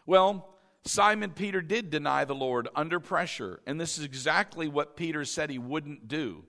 Well, 0.06 0.53
Simon 0.86 1.32
Peter 1.32 1.62
did 1.62 1.90
deny 1.90 2.25
the 2.25 2.36
Lord 2.36 2.68
under 2.75 3.00
pressure. 3.00 3.62
And 3.66 3.80
this 3.80 3.98
is 3.98 4.04
exactly 4.04 4.68
what 4.68 4.98
Peter 4.98 5.24
said 5.24 5.50
he 5.50 5.58
wouldn't 5.58 6.08
do. 6.08 6.44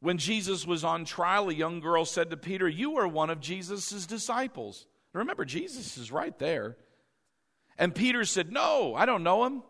When 0.00 0.18
Jesus 0.18 0.66
was 0.66 0.84
on 0.84 1.04
trial, 1.04 1.48
a 1.48 1.54
young 1.54 1.80
girl 1.80 2.04
said 2.04 2.30
to 2.30 2.36
Peter, 2.36 2.68
You 2.68 2.98
are 2.98 3.08
one 3.08 3.30
of 3.30 3.40
Jesus' 3.40 4.06
disciples. 4.06 4.86
Remember, 5.12 5.44
Jesus 5.44 5.96
is 5.96 6.12
right 6.12 6.38
there. 6.38 6.76
And 7.78 7.94
Peter 7.94 8.24
said, 8.24 8.52
No, 8.52 8.94
I 8.94 9.06
don't 9.06 9.22
know 9.24 9.44
him. 9.44 9.62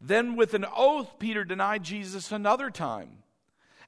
Then, 0.00 0.34
with 0.36 0.54
an 0.54 0.66
oath, 0.74 1.18
Peter 1.18 1.44
denied 1.44 1.84
Jesus 1.84 2.32
another 2.32 2.70
time. 2.70 3.22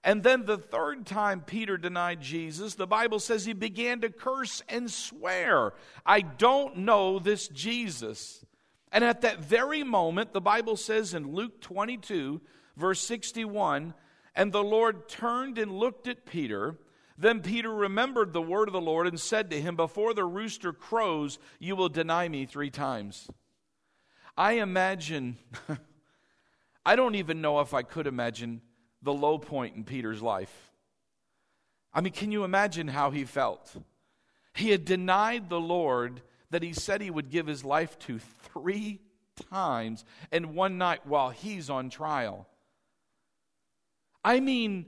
And 0.05 0.23
then, 0.23 0.45
the 0.45 0.59
third 0.59 1.07
time 1.07 1.41
Peter 1.41 1.77
denied 1.77 2.21
Jesus, 2.21 2.75
the 2.75 2.87
Bible 2.87 3.19
says 3.19 3.45
he 3.45 3.55
began 3.55 4.03
to 4.03 4.11
curse 4.11 4.63
and 4.69 4.91
swear, 4.91 5.73
I 6.05 6.21
don't 6.21 6.79
know 6.79 7.19
this 7.19 7.49
Jesus. 7.49 8.45
And 8.93 9.03
at 9.03 9.23
that 9.23 9.41
very 9.41 9.83
moment, 9.83 10.33
the 10.33 10.41
Bible 10.41 10.77
says 10.77 11.15
in 11.15 11.33
Luke 11.33 11.61
22, 11.61 12.41
verse 12.77 13.01
61, 13.01 13.95
and 14.37 14.53
the 14.53 14.63
Lord 14.63 15.09
turned 15.09 15.59
and 15.59 15.73
looked 15.73 16.07
at 16.07 16.27
Peter 16.27 16.79
then 17.17 17.41
Peter 17.41 17.73
remembered 17.73 18.33
the 18.33 18.43
word 18.43 18.69
of 18.69 18.73
the 18.73 18.81
Lord 18.81 19.07
and 19.07 19.19
said 19.19 19.51
to 19.51 19.61
him, 19.61 19.77
Before 19.77 20.15
the 20.15 20.25
rooster 20.25 20.73
crows, 20.73 21.39
you 21.61 21.77
will 21.77 21.89
deny 21.89 22.29
me 22.29 22.45
three 22.45 22.71
times. 22.71 23.29
I 24.37 24.55
imagine, 24.55 25.39
I 26.87 26.97
don't 26.97 27.15
even 27.15 27.41
know 27.41 27.61
if 27.61 27.73
I 27.73 27.83
could 27.83 28.09
imagine 28.09 28.63
the 29.05 29.13
low 29.13 29.39
point 29.39 29.77
in 29.77 29.85
Peter's 29.85 30.23
life. 30.23 30.53
I 31.93 32.01
mean, 32.01 32.13
can 32.13 32.33
you 32.33 32.43
imagine 32.43 32.89
how 32.89 33.11
he 33.11 33.25
felt? 33.25 33.73
He 34.55 34.71
had 34.71 34.85
denied 34.85 35.49
the 35.49 35.61
Lord 35.61 36.23
that 36.51 36.63
he 36.63 36.73
said 36.73 37.01
he 37.01 37.11
would 37.11 37.31
give 37.31 37.47
his 37.47 37.65
life 37.65 37.99
to 38.01 38.19
three 38.19 39.01
times 39.51 40.05
and 40.33 40.55
one 40.55 40.79
night 40.79 41.07
while 41.07 41.31
he's 41.31 41.71
on 41.71 41.91
trial. 41.91 42.47
I 44.25 44.41
mean, 44.41 44.87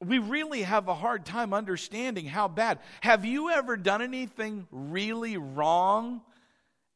we 0.00 0.18
really 0.18 0.62
have 0.62 0.88
a 0.88 0.94
hard 0.94 1.24
time 1.24 1.52
understanding 1.52 2.26
how 2.26 2.48
bad. 2.48 2.78
Have 3.00 3.24
you 3.24 3.50
ever 3.50 3.76
done 3.76 4.02
anything 4.02 4.66
really 4.70 5.36
wrong 5.36 6.22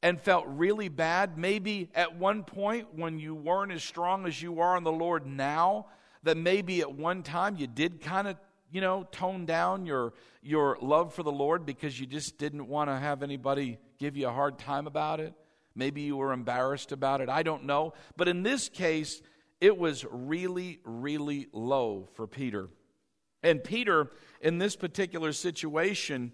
and 0.03 0.21
felt 0.21 0.45
really 0.47 0.89
bad? 0.89 1.39
Maybe 1.39 1.91
at 1.95 2.17
one 2.17 2.43
point 2.45 2.95
when 2.95 3.19
you 3.19 3.35
weren't 3.35 3.73
as 3.73 3.83
strong 3.83 4.27
as 4.27 4.41
you 4.41 4.61
are 4.61 4.77
in 4.77 4.85
the 4.85 4.93
Lord 4.93 5.27
now, 5.27 5.87
that 6.27 6.37
maybe 6.37 6.81
at 6.81 6.93
one 6.93 7.23
time 7.23 7.57
you 7.57 7.67
did 7.67 8.01
kind 8.01 8.29
of, 8.29 8.37
you 8.71 8.81
know, 8.81 9.05
tone 9.11 9.47
down 9.47 9.87
your 9.87 10.13
your 10.43 10.79
love 10.81 11.15
for 11.15 11.23
the 11.23 11.33
Lord 11.33 11.67
because 11.67 11.99
you 11.99 12.07
just 12.07 12.39
didn't 12.39 12.69
want 12.69 12.91
to 12.91 12.97
have 12.97 13.23
anybody 13.23 13.79
give 13.99 14.17
you 14.17 14.29
a 14.29 14.33
hard 14.33 14.59
time 14.59 14.87
about 14.87 15.19
it. 15.19 15.35
Maybe 15.75 16.03
you 16.03 16.17
were 16.17 16.33
embarrassed 16.33 16.93
about 16.93 17.21
it. 17.21 17.29
I 17.29 17.43
don't 17.43 17.65
know. 17.65 17.95
But 18.17 18.29
in 18.29 18.43
this 18.43 18.69
case, 18.69 19.21
it 19.61 19.77
was 19.77 20.05
really, 20.11 20.81
really 20.85 21.49
low 21.53 22.09
for 22.15 22.27
Peter. 22.27 22.69
And 23.43 23.63
Peter, 23.63 24.11
in 24.41 24.59
this 24.59 24.77
particular 24.77 25.33
situation, 25.33 26.33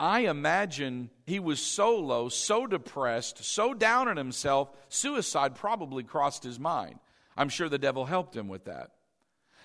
I 0.00 0.20
imagine 0.20 1.10
he 1.26 1.38
was 1.38 1.60
so 1.60 1.96
low, 1.96 2.28
so 2.28 2.66
depressed, 2.66 3.44
so 3.44 3.74
down 3.74 4.08
on 4.08 4.16
himself, 4.16 4.70
suicide 4.88 5.54
probably 5.54 6.02
crossed 6.02 6.42
his 6.42 6.58
mind. 6.58 6.98
I'm 7.36 7.48
sure 7.48 7.68
the 7.68 7.78
devil 7.78 8.04
helped 8.04 8.34
him 8.34 8.48
with 8.48 8.64
that. 8.64 8.90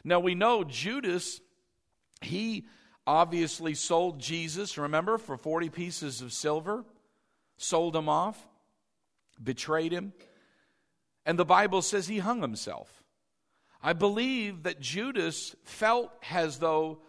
Now 0.03 0.19
we 0.19 0.35
know 0.35 0.63
Judas, 0.63 1.41
he 2.21 2.65
obviously 3.05 3.73
sold 3.73 4.19
Jesus, 4.19 4.77
remember, 4.77 5.17
for 5.17 5.37
40 5.37 5.69
pieces 5.69 6.21
of 6.21 6.33
silver, 6.33 6.83
sold 7.57 7.95
him 7.95 8.09
off, 8.09 8.47
betrayed 9.41 9.91
him. 9.91 10.13
And 11.25 11.37
the 11.37 11.45
Bible 11.45 11.81
says 11.81 12.07
he 12.07 12.19
hung 12.19 12.41
himself. 12.41 13.03
I 13.81 13.93
believe 13.93 14.63
that 14.63 14.79
Judas 14.79 15.55
felt 15.63 16.11
as 16.29 16.59
though 16.59 16.99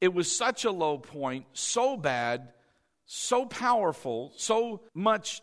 it 0.00 0.12
was 0.12 0.30
such 0.30 0.64
a 0.64 0.70
low 0.70 0.98
point, 0.98 1.46
so 1.52 1.96
bad, 1.96 2.52
so 3.06 3.46
powerful, 3.46 4.32
so 4.36 4.82
much 4.94 5.40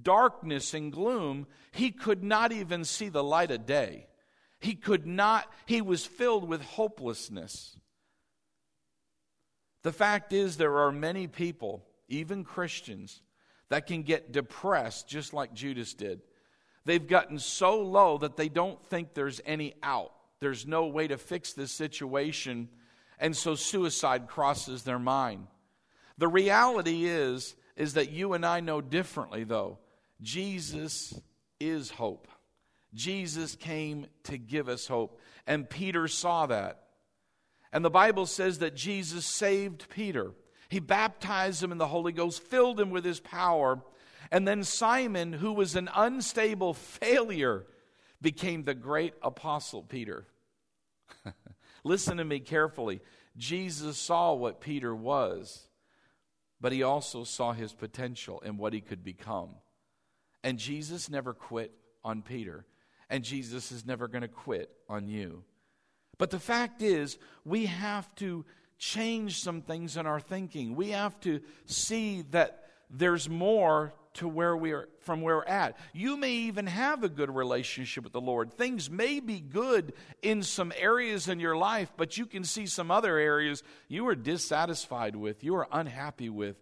darkness 0.00 0.74
and 0.74 0.92
gloom, 0.92 1.46
he 1.72 1.90
could 1.90 2.24
not 2.24 2.52
even 2.52 2.84
see 2.84 3.08
the 3.08 3.22
light 3.22 3.50
of 3.50 3.66
day. 3.66 4.06
He 4.60 4.74
could 4.74 5.06
not, 5.06 5.50
he 5.66 5.80
was 5.80 6.04
filled 6.04 6.48
with 6.48 6.62
hopelessness. 6.62 7.76
The 9.82 9.92
fact 9.92 10.32
is, 10.32 10.56
there 10.56 10.78
are 10.78 10.92
many 10.92 11.26
people, 11.26 11.84
even 12.08 12.44
Christians, 12.44 13.22
that 13.68 13.86
can 13.86 14.02
get 14.02 14.32
depressed 14.32 15.08
just 15.08 15.32
like 15.32 15.54
Judas 15.54 15.94
did. 15.94 16.20
They've 16.84 17.06
gotten 17.06 17.38
so 17.38 17.82
low 17.82 18.18
that 18.18 18.36
they 18.36 18.48
don't 18.48 18.84
think 18.86 19.14
there's 19.14 19.40
any 19.44 19.74
out. 19.82 20.12
There's 20.40 20.66
no 20.66 20.86
way 20.86 21.08
to 21.08 21.18
fix 21.18 21.52
this 21.52 21.72
situation. 21.72 22.68
And 23.18 23.36
so 23.36 23.54
suicide 23.54 24.26
crosses 24.26 24.82
their 24.82 24.98
mind. 24.98 25.46
The 26.16 26.28
reality 26.28 27.04
is 27.04 27.54
is 27.76 27.94
that 27.94 28.10
you 28.10 28.32
and 28.32 28.44
I 28.44 28.60
know 28.60 28.80
differently 28.80 29.44
though. 29.44 29.78
Jesus 30.20 31.14
is 31.60 31.90
hope. 31.90 32.26
Jesus 32.94 33.54
came 33.54 34.06
to 34.24 34.38
give 34.38 34.68
us 34.68 34.86
hope, 34.86 35.20
and 35.46 35.68
Peter 35.68 36.08
saw 36.08 36.46
that. 36.46 36.84
And 37.72 37.84
the 37.84 37.90
Bible 37.90 38.26
says 38.26 38.60
that 38.60 38.74
Jesus 38.74 39.26
saved 39.26 39.88
Peter. 39.90 40.32
He 40.68 40.80
baptized 40.80 41.62
him 41.62 41.72
in 41.72 41.78
the 41.78 41.86
Holy 41.86 42.12
Ghost, 42.12 42.42
filled 42.42 42.80
him 42.80 42.90
with 42.90 43.04
his 43.04 43.20
power, 43.20 43.82
and 44.30 44.46
then 44.46 44.64
Simon, 44.64 45.32
who 45.32 45.52
was 45.52 45.76
an 45.76 45.88
unstable 45.94 46.74
failure, 46.74 47.64
became 48.20 48.64
the 48.64 48.74
great 48.74 49.14
apostle 49.22 49.82
Peter. 49.82 50.26
Listen 51.84 52.18
to 52.18 52.24
me 52.24 52.40
carefully. 52.40 53.00
Jesus 53.36 53.96
saw 53.96 54.34
what 54.34 54.60
Peter 54.60 54.94
was, 54.94 55.68
but 56.60 56.72
he 56.72 56.82
also 56.82 57.24
saw 57.24 57.52
his 57.52 57.72
potential 57.72 58.42
and 58.44 58.58
what 58.58 58.72
he 58.72 58.80
could 58.80 59.04
become. 59.04 59.50
And 60.42 60.58
Jesus 60.58 61.08
never 61.08 61.32
quit 61.32 61.72
on 62.04 62.22
Peter, 62.22 62.66
and 63.10 63.24
Jesus 63.24 63.72
is 63.72 63.86
never 63.86 64.08
going 64.08 64.22
to 64.22 64.28
quit 64.28 64.70
on 64.88 65.08
you. 65.08 65.44
But 66.18 66.30
the 66.30 66.40
fact 66.40 66.82
is, 66.82 67.18
we 67.44 67.66
have 67.66 68.12
to 68.16 68.44
change 68.78 69.40
some 69.40 69.62
things 69.62 69.96
in 69.96 70.06
our 70.06 70.20
thinking. 70.20 70.74
We 70.74 70.90
have 70.90 71.18
to 71.20 71.40
see 71.66 72.22
that 72.30 72.64
there's 72.90 73.28
more 73.28 73.92
to 74.14 74.28
where 74.28 74.56
we 74.56 74.72
are 74.72 74.88
from 75.00 75.20
where 75.20 75.36
we're 75.36 75.44
at. 75.44 75.76
You 75.92 76.16
may 76.16 76.32
even 76.32 76.66
have 76.66 77.04
a 77.04 77.08
good 77.08 77.34
relationship 77.34 78.04
with 78.04 78.12
the 78.12 78.20
Lord. 78.20 78.52
Things 78.52 78.90
may 78.90 79.20
be 79.20 79.40
good 79.40 79.92
in 80.22 80.42
some 80.42 80.72
areas 80.76 81.28
in 81.28 81.40
your 81.40 81.56
life, 81.56 81.92
but 81.96 82.16
you 82.16 82.26
can 82.26 82.44
see 82.44 82.66
some 82.66 82.90
other 82.90 83.16
areas 83.16 83.62
you 83.86 84.06
are 84.08 84.14
dissatisfied 84.14 85.14
with, 85.14 85.44
you 85.44 85.54
are 85.54 85.68
unhappy 85.70 86.28
with, 86.28 86.56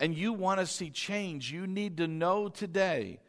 and 0.00 0.14
you 0.14 0.32
want 0.32 0.60
to 0.60 0.66
see 0.66 0.90
change. 0.90 1.52
You 1.52 1.66
need 1.66 1.98
to 1.98 2.08
know 2.08 2.48
today 2.48 3.20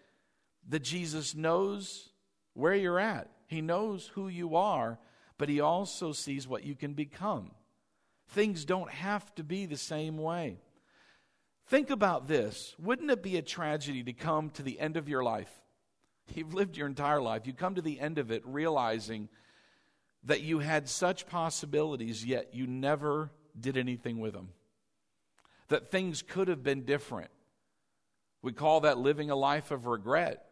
that 0.67 0.81
Jesus 0.81 1.35
knows 1.35 2.09
where 2.55 2.73
you're 2.73 2.99
at. 2.99 3.29
He 3.45 3.61
knows 3.61 4.07
who 4.15 4.27
you 4.27 4.55
are, 4.55 4.97
but 5.37 5.49
he 5.49 5.59
also 5.59 6.11
sees 6.11 6.47
what 6.47 6.63
you 6.63 6.73
can 6.73 6.93
become. 6.93 7.51
Things 8.29 8.65
don't 8.65 8.89
have 8.89 9.33
to 9.35 9.43
be 9.43 9.67
the 9.67 9.77
same 9.77 10.17
way. 10.17 10.57
Think 11.67 11.91
about 11.91 12.27
this. 12.27 12.75
Wouldn't 12.79 13.11
it 13.11 13.21
be 13.21 13.37
a 13.37 13.43
tragedy 13.43 14.03
to 14.03 14.13
come 14.13 14.49
to 14.51 14.63
the 14.63 14.79
end 14.79 14.97
of 14.97 15.07
your 15.07 15.23
life? 15.23 15.51
You've 16.33 16.55
lived 16.55 16.75
your 16.75 16.87
entire 16.87 17.21
life. 17.21 17.45
You 17.45 17.53
come 17.53 17.75
to 17.75 17.81
the 17.83 17.99
end 17.99 18.17
of 18.17 18.31
it 18.31 18.41
realizing 18.45 19.29
that 20.23 20.41
you 20.41 20.57
had 20.57 20.89
such 20.89 21.27
possibilities, 21.27 22.25
yet 22.25 22.55
you 22.55 22.65
never 22.65 23.29
did 23.59 23.77
anything 23.77 24.19
with 24.19 24.33
them. 24.33 24.49
that 25.67 25.91
things 25.91 26.21
could 26.21 26.47
have 26.47 26.63
been 26.63 26.83
different. 26.85 27.31
We 28.41 28.53
call 28.53 28.81
that 28.81 28.97
living 28.97 29.31
a 29.31 29.35
life 29.35 29.71
of 29.71 29.85
regret. 29.85 30.45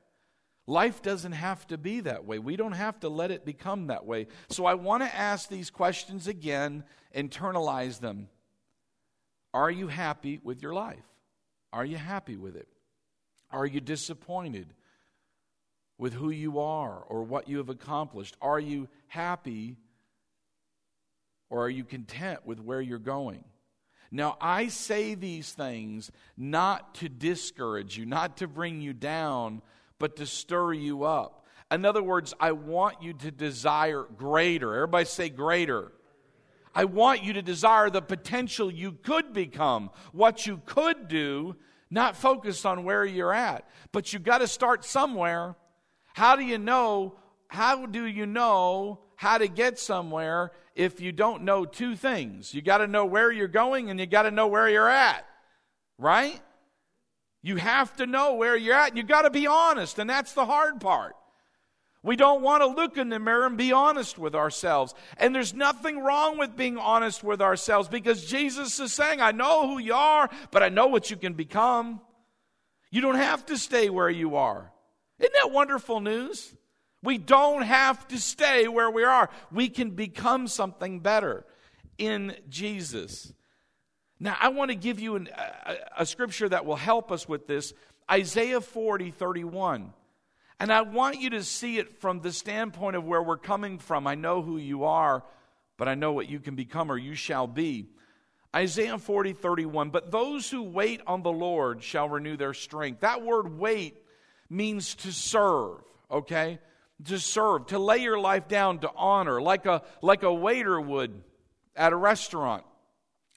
Life 0.65 1.01
doesn't 1.01 1.34
have 1.34 1.67
to 1.67 1.77
be 1.77 2.01
that 2.01 2.25
way. 2.25 2.39
We 2.39 2.55
don't 2.55 2.72
have 2.72 3.00
to 3.01 3.10
let 3.10 3.32
it 3.32 3.46
become 3.46 3.88
that 3.88 4.05
way. 4.05 4.27
So 4.50 4.65
I 4.65 4.75
want 4.75 5.03
to 5.03 5.13
ask 5.13 5.50
these 5.50 5.70
questions 5.70 6.27
again, 6.27 6.86
internalize 7.13 8.00
them. 8.00 8.29
Are 9.53 9.70
you 9.70 9.88
happy 9.88 10.39
with 10.41 10.62
your 10.62 10.74
life? 10.74 11.03
Are 11.74 11.86
you 11.86 11.98
happy 11.98 12.38
with 12.38 12.55
it? 12.55 12.67
Are 13.51 13.65
you 13.65 13.82
disappointed 13.82 14.74
with 15.98 16.13
who 16.13 16.29
you 16.29 16.60
are 16.60 17.03
or 17.08 17.24
what 17.24 17.50
you 17.50 17.58
have 17.58 17.70
accomplished? 17.70 18.38
Are 18.41 18.60
you 18.60 18.88
happy 19.08 19.77
or 21.50 21.65
are 21.65 21.70
you 21.70 21.84
content 21.84 22.46
with 22.46 22.60
where 22.60 22.82
you're 22.82 23.00
going? 23.00 23.43
Now, 24.12 24.38
I 24.39 24.67
say 24.67 25.15
these 25.15 25.51
things 25.51 26.12
not 26.38 26.96
to 26.96 27.10
discourage 27.10 27.98
you, 27.98 28.05
not 28.05 28.38
to 28.38 28.48
bring 28.48 28.79
you 28.79 28.93
down, 28.93 29.62
but 30.03 30.17
to 30.17 30.25
stir 30.25 30.74
you 30.74 31.05
up. 31.05 31.45
In 31.72 31.86
other 31.86 32.03
words, 32.03 32.33
I 32.38 32.51
want 32.51 33.01
you 33.01 33.13
to 33.13 33.31
desire 33.31 34.05
greater. 34.17 34.75
Everybody 34.75 35.05
say 35.05 35.29
greater. 35.29 35.93
I 36.75 36.83
want 36.83 37.24
you 37.24 37.31
to 37.31 37.41
desire 37.41 37.89
the 37.89 38.01
potential 38.01 38.69
you 38.69 38.91
could 38.91 39.31
become, 39.31 39.91
what 40.12 40.45
you 40.45 40.62
could 40.65 41.07
do, 41.07 41.55
not 41.89 42.17
focus 42.17 42.65
on 42.65 42.83
where 42.83 43.05
you're 43.05 43.33
at. 43.33 43.65
But 43.93 44.12
you've 44.12 44.24
got 44.25 44.39
to 44.39 44.48
start 44.48 44.83
somewhere. 44.83 45.55
How 46.13 46.36
do 46.36 46.43
you 46.43 46.57
know? 46.57 47.15
How 47.48 47.86
do 47.86 48.05
you 48.05 48.25
know 48.25 49.00
how 49.15 49.38
to 49.38 49.48
get 49.48 49.79
somewhere 49.79 50.51
if 50.75 51.00
you 51.00 51.13
don't 51.13 51.43
know 51.43 51.63
two 51.63 51.95
things? 51.95 52.53
You 52.53 52.62
got 52.62 52.79
to 52.79 52.88
know 52.88 53.05
where 53.05 53.31
you're 53.31 53.48
going 53.48 53.89
and 53.89 53.98
you 54.01 54.05
got 54.05 54.24
to 54.24 54.31
know 54.31 54.48
where 54.48 54.67
you're 54.67 54.89
at. 54.89 55.25
Right? 55.98 56.41
You 57.43 57.57
have 57.57 57.95
to 57.97 58.07
know 58.07 58.35
where 58.35 58.55
you're 58.55 58.73
at. 58.73 58.95
You 58.95 59.03
got 59.03 59.23
to 59.23 59.29
be 59.29 59.45
honest, 59.45 60.00
and 60.00 60.09
that's 60.09 60.33
the 60.33 60.45
hard 60.45 60.79
part. 60.79 61.15
We 62.01 62.15
don't 62.15 62.41
want 62.41 62.62
to 62.62 62.67
look 62.67 62.97
in 62.97 63.09
the 63.09 63.19
mirror 63.19 63.45
and 63.45 63.57
be 63.57 63.71
honest 63.71 64.17
with 64.17 64.33
ourselves. 64.33 64.93
And 65.17 65.35
there's 65.35 65.53
nothing 65.53 66.00
wrong 66.00 66.38
with 66.38 66.55
being 66.55 66.77
honest 66.77 67.23
with 67.23 67.41
ourselves 67.41 67.88
because 67.88 68.25
Jesus 68.25 68.79
is 68.79 68.93
saying, 68.93 69.21
I 69.21 69.31
know 69.31 69.67
who 69.67 69.77
you 69.77 69.93
are, 69.93 70.29
but 70.51 70.63
I 70.63 70.69
know 70.69 70.88
what 70.88 71.12
you 71.12 71.17
can 71.17 71.33
become. 71.33 72.01
You 72.91 73.01
don't 73.01 73.15
have 73.15 73.45
to 73.47 73.57
stay 73.57 73.89
where 73.89 74.09
you 74.09 74.35
are. 74.35 74.71
Isn't 75.19 75.33
that 75.33 75.51
wonderful 75.51 76.01
news? 76.01 76.53
We 77.01 77.17
don't 77.17 77.63
have 77.63 78.05
to 78.09 78.17
stay 78.17 78.67
where 78.67 78.89
we 78.89 79.03
are. 79.03 79.29
We 79.51 79.69
can 79.69 79.91
become 79.91 80.47
something 80.47 81.00
better 81.00 81.45
in 81.97 82.35
Jesus. 82.50 83.33
Now, 84.20 84.38
I 84.39 84.50
want 84.50 84.72
to 84.72 84.75
give 84.75 85.00
you 85.00 85.15
an, 85.15 85.29
a, 85.65 85.75
a 86.00 86.05
scripture 86.05 86.48
that 86.50 86.65
will 86.65 86.75
help 86.75 87.12
us 87.12 87.27
with 87.27 87.48
this 87.48 87.74
Isaiah 88.10 88.62
40, 88.62 89.12
31. 89.12 89.93
And 90.60 90.72
I 90.72 90.82
want 90.82 91.20
you 91.20 91.32
to 91.32 91.43
see 91.43 91.77
it 91.77 92.00
from 92.00 92.22
the 92.22 92.32
standpoint 92.32 92.96
of 92.96 93.05
where 93.05 93.22
we're 93.22 93.38
coming 93.38 93.79
from. 93.79 94.08
I 94.08 94.15
know 94.15 94.41
who 94.41 94.58
you 94.58 94.86
are, 94.86 95.24
but 95.77 95.88
I 95.88 95.96
know 95.96 96.13
what 96.13 96.29
you 96.29 96.39
can 96.39 96.55
become 96.55 96.91
or 96.91 96.98
you 96.98 97.15
shall 97.15 97.48
be. 97.48 97.88
Isaiah 98.55 98.98
40, 98.98 99.34
31. 99.34 99.89
But 99.89 100.12
those 100.12 100.50
who 100.50 100.63
wait 100.63 101.01
on 101.08 101.24
the 101.24 101.32
Lord 101.32 101.84
shall 101.84 102.08
renew 102.08 102.38
their 102.38 102.53
strength. 102.53 103.01
That 103.01 103.24
word 103.24 103.58
wait 103.58 103.96
means 104.50 104.96
to 104.96 105.12
serve, 105.12 105.82
okay? 106.12 106.60
To 107.05 107.20
serve, 107.20 107.67
to 107.67 107.79
lay 107.79 107.98
your 107.98 108.20
life 108.20 108.48
down 108.48 108.79
to 108.79 108.91
honor, 108.96 109.41
like 109.41 109.65
a, 109.65 109.82
like 110.01 110.24
a 110.24 110.34
waiter 110.34 110.79
would 110.79 111.24
at 111.75 111.93
a 111.93 111.98
restaurant. 111.98 112.63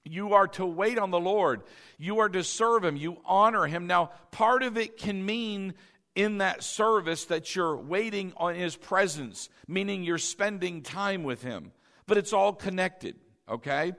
You 0.07 0.35
are 0.35 0.47
to 0.49 0.65
wait 0.65 0.99
on 0.99 1.11
the 1.11 1.21
Lord. 1.21 1.63
You 1.99 2.21
are 2.21 2.29
to 2.29 2.45
serve 2.45 2.85
Him. 2.85 2.97
You 2.97 3.19
honor 3.25 3.67
Him. 3.67 3.87
Now, 3.87 4.11
part 4.31 4.63
of 4.63 4.79
it 4.79 4.97
can 4.97 5.25
mean 5.27 5.75
in 6.15 6.39
that 6.39 6.63
service 6.63 7.27
that 7.27 7.55
you're 7.55 7.77
waiting 7.77 8.33
on 8.37 8.55
His 8.55 8.77
presence, 8.77 9.49
meaning 9.67 10.05
you're 10.05 10.19
spending 10.19 10.83
time 10.83 11.25
with 11.25 11.43
Him. 11.43 11.73
But 12.07 12.19
it's 12.19 12.33
all 12.33 12.53
connected, 12.53 13.17
okay? 13.49 13.95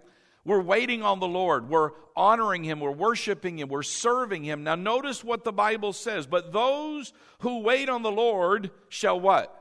We're 0.45 0.61
waiting 0.61 1.03
on 1.03 1.19
the 1.19 1.27
Lord. 1.27 1.69
We're 1.69 1.91
honoring 2.15 2.63
Him. 2.63 2.79
We're 2.79 2.91
worshiping 2.91 3.59
Him. 3.59 3.67
We're 3.67 3.83
serving 3.83 4.45
Him. 4.45 4.63
Now, 4.63 4.75
notice 4.75 5.23
what 5.23 5.43
the 5.43 5.51
Bible 5.51 5.91
says. 5.91 6.25
But 6.25 6.53
those 6.53 7.11
who 7.39 7.59
wait 7.59 7.89
on 7.89 8.01
the 8.01 8.11
Lord 8.11 8.71
shall 8.87 9.19
what? 9.19 9.53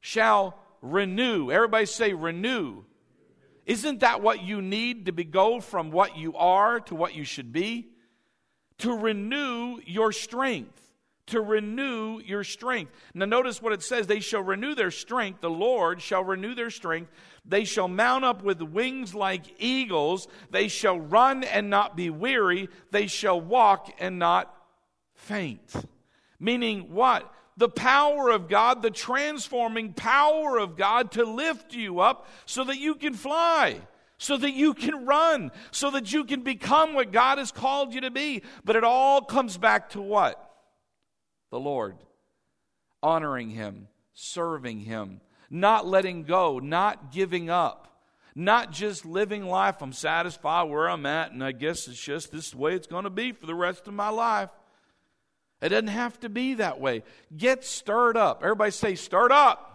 Shall 0.00 0.56
renew. 0.82 1.50
Everybody 1.50 1.86
say 1.86 2.14
renew. 2.14 2.84
Isn't 3.70 4.00
that 4.00 4.20
what 4.20 4.42
you 4.42 4.60
need 4.60 5.06
to 5.06 5.12
be, 5.12 5.22
go 5.22 5.60
from 5.60 5.92
what 5.92 6.16
you 6.16 6.34
are 6.34 6.80
to 6.80 6.96
what 6.96 7.14
you 7.14 7.22
should 7.22 7.52
be? 7.52 7.86
To 8.78 8.96
renew 8.96 9.78
your 9.86 10.10
strength 10.10 10.76
to 11.26 11.40
renew 11.40 12.20
your 12.24 12.42
strength. 12.42 12.90
Now, 13.14 13.26
notice 13.26 13.62
what 13.62 13.72
it 13.72 13.84
says 13.84 14.08
they 14.08 14.18
shall 14.18 14.42
renew 14.42 14.74
their 14.74 14.90
strength. 14.90 15.40
The 15.40 15.50
Lord 15.50 16.02
shall 16.02 16.24
renew 16.24 16.56
their 16.56 16.70
strength. 16.70 17.12
They 17.44 17.62
shall 17.62 17.86
mount 17.86 18.24
up 18.24 18.42
with 18.42 18.60
wings 18.60 19.14
like 19.14 19.44
eagles. 19.60 20.26
They 20.50 20.66
shall 20.66 20.98
run 20.98 21.44
and 21.44 21.70
not 21.70 21.96
be 21.96 22.10
weary. 22.10 22.68
They 22.90 23.06
shall 23.06 23.40
walk 23.40 23.94
and 24.00 24.18
not 24.18 24.52
faint. 25.14 25.72
Meaning 26.40 26.92
what? 26.92 27.32
The 27.60 27.68
power 27.68 28.30
of 28.30 28.48
God, 28.48 28.80
the 28.80 28.90
transforming 28.90 29.92
power 29.92 30.58
of 30.58 30.78
God 30.78 31.12
to 31.12 31.24
lift 31.24 31.74
you 31.74 32.00
up 32.00 32.26
so 32.46 32.64
that 32.64 32.78
you 32.78 32.94
can 32.94 33.12
fly 33.12 33.82
so 34.16 34.36
that 34.36 34.52
you 34.52 34.74
can 34.74 35.06
run, 35.06 35.50
so 35.70 35.90
that 35.92 36.12
you 36.12 36.24
can 36.24 36.42
become 36.42 36.92
what 36.92 37.10
God 37.10 37.38
has 37.38 37.50
called 37.50 37.94
you 37.94 38.02
to 38.02 38.10
be. 38.10 38.42
But 38.62 38.76
it 38.76 38.84
all 38.84 39.22
comes 39.22 39.56
back 39.56 39.90
to 39.90 40.00
what? 40.02 40.38
The 41.50 41.58
Lord. 41.58 41.96
Honoring 43.02 43.48
Him, 43.48 43.88
serving 44.12 44.80
Him, 44.80 45.22
not 45.48 45.86
letting 45.86 46.24
go, 46.24 46.58
not 46.58 47.12
giving 47.12 47.48
up. 47.48 47.86
Not 48.34 48.72
just 48.72 49.06
living 49.06 49.46
life, 49.46 49.82
I'm 49.82 49.92
satisfied 49.92 50.64
where 50.64 50.88
I'm 50.88 51.06
at, 51.06 51.32
and 51.32 51.42
I 51.42 51.52
guess 51.52 51.88
it's 51.88 52.00
just 52.00 52.30
this 52.30 52.54
way 52.54 52.74
it's 52.74 52.86
going 52.86 53.04
to 53.04 53.10
be 53.10 53.32
for 53.32 53.46
the 53.46 53.54
rest 53.54 53.88
of 53.88 53.94
my 53.94 54.10
life. 54.10 54.50
It 55.60 55.70
doesn't 55.70 55.88
have 55.88 56.18
to 56.20 56.28
be 56.28 56.54
that 56.54 56.80
way. 56.80 57.02
Get 57.36 57.64
stirred 57.64 58.16
up. 58.16 58.42
Everybody 58.42 58.70
say, 58.70 58.94
stirred 58.94 59.32
up. 59.32 59.66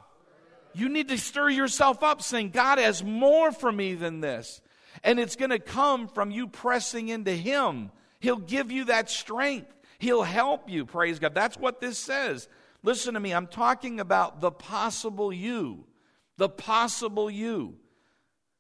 You 0.74 0.89
need 0.89 1.08
to 1.10 1.17
stir 1.17 1.50
yourself 1.50 2.04
up, 2.04 2.21
saying, 2.21 2.50
God 2.50 2.80
has 2.80 3.04
more 3.04 3.52
for 3.52 3.71
me 3.71 3.93
than 3.93 4.19
this. 4.19 4.62
And 5.04 5.19
it's 5.19 5.36
going 5.36 5.52
to 5.52 5.60
come 5.60 6.08
from 6.08 6.32
you 6.32 6.48
pressing 6.48 7.10
into 7.10 7.32
Him. 7.32 7.91
He'll 8.19 8.38
give 8.38 8.71
you 8.71 8.86
that 8.86 9.10
strength, 9.10 9.74
He'll 10.00 10.24
help 10.24 10.69
you. 10.69 10.86
Praise 10.86 11.19
God. 11.19 11.34
That's 11.34 11.58
what 11.58 11.80
this 11.80 11.98
says. 11.98 12.50
Listen 12.84 13.13
to 13.13 13.19
me. 13.19 13.34
I'm 13.34 13.48
talking 13.48 14.00
about 14.00 14.41
the 14.41 14.52
possible 14.52 15.32
you. 15.32 15.86
The 16.38 16.50
possible 16.50 17.30
you. 17.30 17.76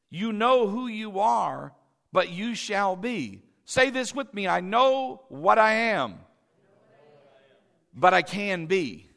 You 0.09 0.31
know 0.31 0.67
who 0.67 0.87
you 0.87 1.19
are, 1.19 1.73
but 2.13 2.29
you 2.29 2.55
shall 2.55 2.95
be. 2.95 3.41
Say 3.65 3.89
this 3.89 4.15
with 4.15 4.33
me 4.33 4.47
I 4.47 4.61
know 4.61 5.23
what 5.27 5.59
I 5.59 5.73
am, 5.73 6.19
but 7.95 8.13
I 8.13 8.21
can 8.21 8.65
be. 8.65 9.09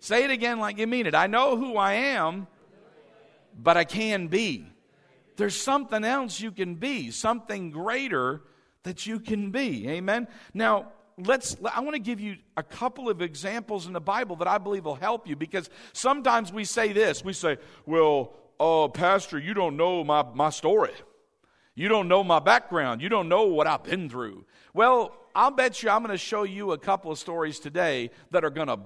Say 0.00 0.24
it 0.24 0.30
again 0.30 0.58
like 0.58 0.78
you 0.78 0.86
mean 0.86 1.06
it. 1.06 1.14
I 1.14 1.26
know 1.26 1.56
who 1.56 1.76
I 1.76 1.94
am, 1.94 2.46
but 3.56 3.76
I 3.76 3.84
can 3.84 4.28
be. 4.28 4.66
There's 5.36 5.60
something 5.60 6.04
else 6.04 6.40
you 6.40 6.50
can 6.50 6.74
be, 6.74 7.10
something 7.10 7.70
greater 7.70 8.42
that 8.82 9.06
you 9.06 9.20
can 9.20 9.50
be. 9.50 9.88
Amen. 9.88 10.28
Now, 10.54 10.92
let's 11.18 11.56
i 11.72 11.80
want 11.80 11.94
to 11.94 11.98
give 11.98 12.20
you 12.20 12.36
a 12.58 12.62
couple 12.62 13.08
of 13.08 13.22
examples 13.22 13.86
in 13.86 13.94
the 13.94 14.00
bible 14.00 14.36
that 14.36 14.46
i 14.46 14.58
believe 14.58 14.84
will 14.84 14.94
help 14.94 15.26
you 15.26 15.34
because 15.34 15.70
sometimes 15.94 16.52
we 16.52 16.62
say 16.62 16.92
this 16.92 17.24
we 17.24 17.32
say 17.32 17.56
well 17.86 18.34
uh, 18.60 18.86
pastor 18.88 19.38
you 19.38 19.54
don't 19.54 19.78
know 19.78 20.04
my, 20.04 20.22
my 20.34 20.50
story 20.50 20.92
you 21.74 21.88
don't 21.88 22.06
know 22.06 22.22
my 22.22 22.38
background 22.38 23.00
you 23.00 23.08
don't 23.08 23.30
know 23.30 23.44
what 23.44 23.66
i've 23.66 23.82
been 23.82 24.10
through 24.10 24.44
well 24.74 25.16
i'll 25.36 25.52
bet 25.52 25.82
you 25.82 25.90
i'm 25.90 26.02
going 26.02 26.10
to 26.10 26.18
show 26.18 26.42
you 26.42 26.72
a 26.72 26.78
couple 26.78 27.12
of 27.12 27.18
stories 27.18 27.60
today 27.60 28.10
that 28.32 28.44
are 28.44 28.50
going 28.50 28.68
to 28.68 28.78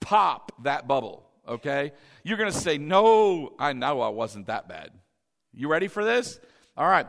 pop 0.00 0.52
that 0.62 0.86
bubble 0.86 1.28
okay 1.48 1.92
you're 2.22 2.38
going 2.38 2.52
to 2.52 2.58
say 2.58 2.78
no 2.78 3.52
i 3.58 3.72
know 3.72 4.00
i 4.00 4.08
wasn't 4.08 4.46
that 4.46 4.68
bad 4.68 4.90
you 5.52 5.68
ready 5.68 5.88
for 5.88 6.04
this 6.04 6.38
all 6.76 6.86
right 6.86 7.06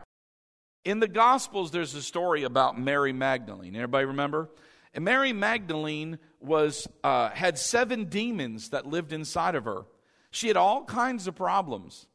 in 0.86 1.00
the 1.00 1.08
Gospels, 1.08 1.72
there's 1.72 1.96
a 1.96 2.02
story 2.02 2.44
about 2.44 2.80
Mary 2.80 3.12
Magdalene. 3.12 3.76
Everybody 3.76 4.06
remember? 4.06 4.52
And 4.94 5.04
Mary 5.04 5.34
Magdalene 5.34 6.20
was, 6.40 6.88
uh, 7.04 7.30
had 7.32 7.58
seven 7.58 8.06
demons 8.06 8.70
that 8.70 8.86
lived 8.86 9.12
inside 9.12 9.56
of 9.56 9.66
her. 9.66 9.86
She 10.30 10.48
had 10.48 10.58
all 10.58 10.86
kinds 10.86 11.28
of 11.28 11.36
problems. 11.36 12.08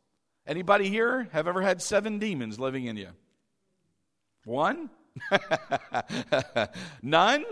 Anybody 0.47 0.89
here 0.89 1.29
have 1.33 1.49
ever 1.49 1.63
had 1.63 1.83
seven 1.83 2.21
demons 2.21 2.61
living 2.61 2.87
in 2.87 2.97
you? 2.97 3.09
One? 4.45 4.89
None? 7.03 7.45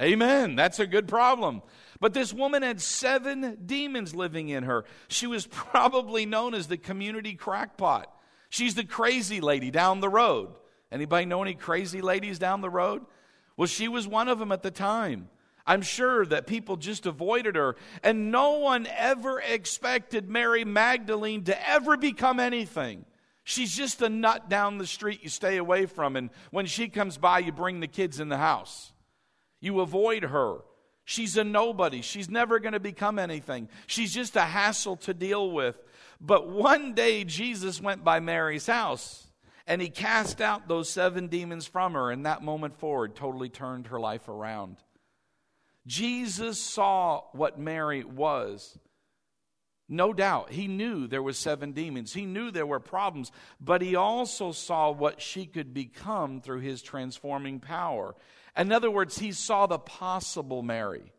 Amen. 0.00 0.56
That's 0.56 0.78
a 0.78 0.86
good 0.86 1.08
problem. 1.08 1.62
But 2.00 2.14
this 2.14 2.32
woman 2.32 2.62
had 2.62 2.80
seven 2.80 3.58
demons 3.66 4.14
living 4.14 4.48
in 4.48 4.62
her. 4.64 4.84
She 5.08 5.26
was 5.26 5.46
probably 5.46 6.26
known 6.26 6.54
as 6.54 6.68
the 6.68 6.76
community 6.76 7.34
crackpot. 7.34 8.12
She's 8.48 8.74
the 8.74 8.84
crazy 8.84 9.40
lady 9.40 9.70
down 9.70 10.00
the 10.00 10.08
road. 10.08 10.50
Anybody 10.90 11.26
know 11.26 11.42
any 11.42 11.54
crazy 11.54 12.00
ladies 12.00 12.38
down 12.38 12.60
the 12.60 12.70
road? 12.70 13.04
Well, 13.56 13.66
she 13.66 13.88
was 13.88 14.06
one 14.06 14.28
of 14.28 14.38
them 14.38 14.52
at 14.52 14.62
the 14.62 14.70
time. 14.70 15.28
I'm 15.66 15.82
sure 15.82 16.24
that 16.24 16.46
people 16.46 16.78
just 16.78 17.04
avoided 17.04 17.56
her, 17.56 17.76
and 18.02 18.30
no 18.32 18.52
one 18.52 18.86
ever 18.96 19.38
expected 19.38 20.30
Mary 20.30 20.64
Magdalene 20.64 21.44
to 21.44 21.68
ever 21.68 21.98
become 21.98 22.40
anything. 22.40 23.04
She's 23.48 23.74
just 23.74 24.02
a 24.02 24.10
nut 24.10 24.50
down 24.50 24.76
the 24.76 24.86
street 24.86 25.20
you 25.22 25.30
stay 25.30 25.56
away 25.56 25.86
from, 25.86 26.16
and 26.16 26.28
when 26.50 26.66
she 26.66 26.90
comes 26.90 27.16
by, 27.16 27.38
you 27.38 27.50
bring 27.50 27.80
the 27.80 27.86
kids 27.86 28.20
in 28.20 28.28
the 28.28 28.36
house. 28.36 28.92
You 29.58 29.80
avoid 29.80 30.24
her. 30.24 30.58
She's 31.06 31.34
a 31.38 31.44
nobody. 31.44 32.02
She's 32.02 32.28
never 32.28 32.58
going 32.58 32.74
to 32.74 32.78
become 32.78 33.18
anything. 33.18 33.70
She's 33.86 34.12
just 34.12 34.36
a 34.36 34.42
hassle 34.42 34.96
to 34.96 35.14
deal 35.14 35.50
with. 35.50 35.82
But 36.20 36.50
one 36.50 36.92
day, 36.92 37.24
Jesus 37.24 37.80
went 37.80 38.04
by 38.04 38.20
Mary's 38.20 38.66
house 38.66 39.26
and 39.66 39.80
he 39.80 39.88
cast 39.88 40.42
out 40.42 40.68
those 40.68 40.90
seven 40.90 41.28
demons 41.28 41.66
from 41.66 41.94
her, 41.94 42.10
and 42.10 42.26
that 42.26 42.42
moment 42.42 42.78
forward 42.78 43.16
totally 43.16 43.48
turned 43.48 43.86
her 43.86 43.98
life 43.98 44.28
around. 44.28 44.76
Jesus 45.86 46.60
saw 46.60 47.22
what 47.32 47.58
Mary 47.58 48.04
was. 48.04 48.78
No 49.88 50.12
doubt, 50.12 50.52
he 50.52 50.68
knew 50.68 51.06
there 51.06 51.22
were 51.22 51.32
seven 51.32 51.72
demons. 51.72 52.12
He 52.12 52.26
knew 52.26 52.50
there 52.50 52.66
were 52.66 52.80
problems, 52.80 53.32
but 53.58 53.80
he 53.80 53.96
also 53.96 54.52
saw 54.52 54.90
what 54.90 55.22
she 55.22 55.46
could 55.46 55.72
become 55.72 56.40
through 56.42 56.60
his 56.60 56.82
transforming 56.82 57.58
power. 57.58 58.14
In 58.56 58.70
other 58.70 58.90
words, 58.90 59.18
he 59.18 59.32
saw 59.32 59.66
the 59.66 59.78
possible 59.78 60.62
Mary. 60.62 61.12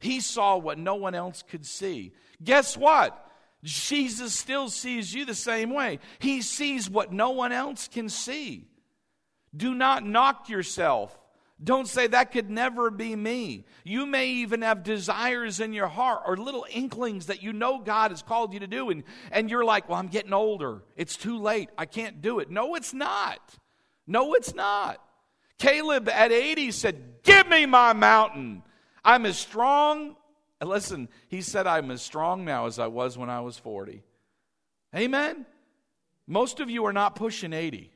He 0.00 0.20
saw 0.20 0.56
what 0.56 0.78
no 0.78 0.94
one 0.94 1.14
else 1.14 1.42
could 1.42 1.66
see. 1.66 2.12
Guess 2.42 2.76
what? 2.76 3.26
Jesus 3.64 4.32
still 4.32 4.70
sees 4.70 5.12
you 5.12 5.24
the 5.24 5.34
same 5.34 5.70
way. 5.74 5.98
He 6.18 6.40
sees 6.40 6.88
what 6.88 7.12
no 7.12 7.30
one 7.30 7.52
else 7.52 7.88
can 7.88 8.08
see. 8.08 8.68
Do 9.54 9.74
not 9.74 10.06
knock 10.06 10.48
yourself. 10.48 11.18
Don't 11.62 11.88
say 11.88 12.06
that 12.06 12.30
could 12.30 12.48
never 12.48 12.88
be 12.90 13.16
me. 13.16 13.64
You 13.82 14.06
may 14.06 14.28
even 14.28 14.62
have 14.62 14.84
desires 14.84 15.58
in 15.58 15.72
your 15.72 15.88
heart 15.88 16.22
or 16.24 16.36
little 16.36 16.64
inklings 16.70 17.26
that 17.26 17.42
you 17.42 17.52
know 17.52 17.80
God 17.80 18.12
has 18.12 18.22
called 18.22 18.54
you 18.54 18.60
to 18.60 18.68
do, 18.68 18.90
and, 18.90 19.02
and 19.32 19.50
you're 19.50 19.64
like, 19.64 19.88
Well, 19.88 19.98
I'm 19.98 20.06
getting 20.08 20.32
older. 20.32 20.82
It's 20.96 21.16
too 21.16 21.38
late. 21.38 21.70
I 21.76 21.86
can't 21.86 22.22
do 22.22 22.38
it. 22.38 22.50
No, 22.50 22.76
it's 22.76 22.94
not. 22.94 23.56
No, 24.06 24.34
it's 24.34 24.54
not. 24.54 25.02
Caleb 25.58 26.08
at 26.08 26.30
80 26.30 26.70
said, 26.70 27.22
Give 27.24 27.48
me 27.48 27.66
my 27.66 27.92
mountain. 27.92 28.62
I'm 29.04 29.26
as 29.26 29.38
strong. 29.38 30.16
Listen, 30.62 31.08
he 31.28 31.40
said, 31.40 31.66
I'm 31.66 31.90
as 31.90 32.02
strong 32.02 32.44
now 32.44 32.66
as 32.66 32.78
I 32.78 32.86
was 32.86 33.18
when 33.18 33.30
I 33.30 33.40
was 33.40 33.58
40. 33.58 34.02
Amen? 34.94 35.44
Most 36.26 36.60
of 36.60 36.70
you 36.70 36.84
are 36.86 36.92
not 36.92 37.16
pushing 37.16 37.52
80. 37.52 37.90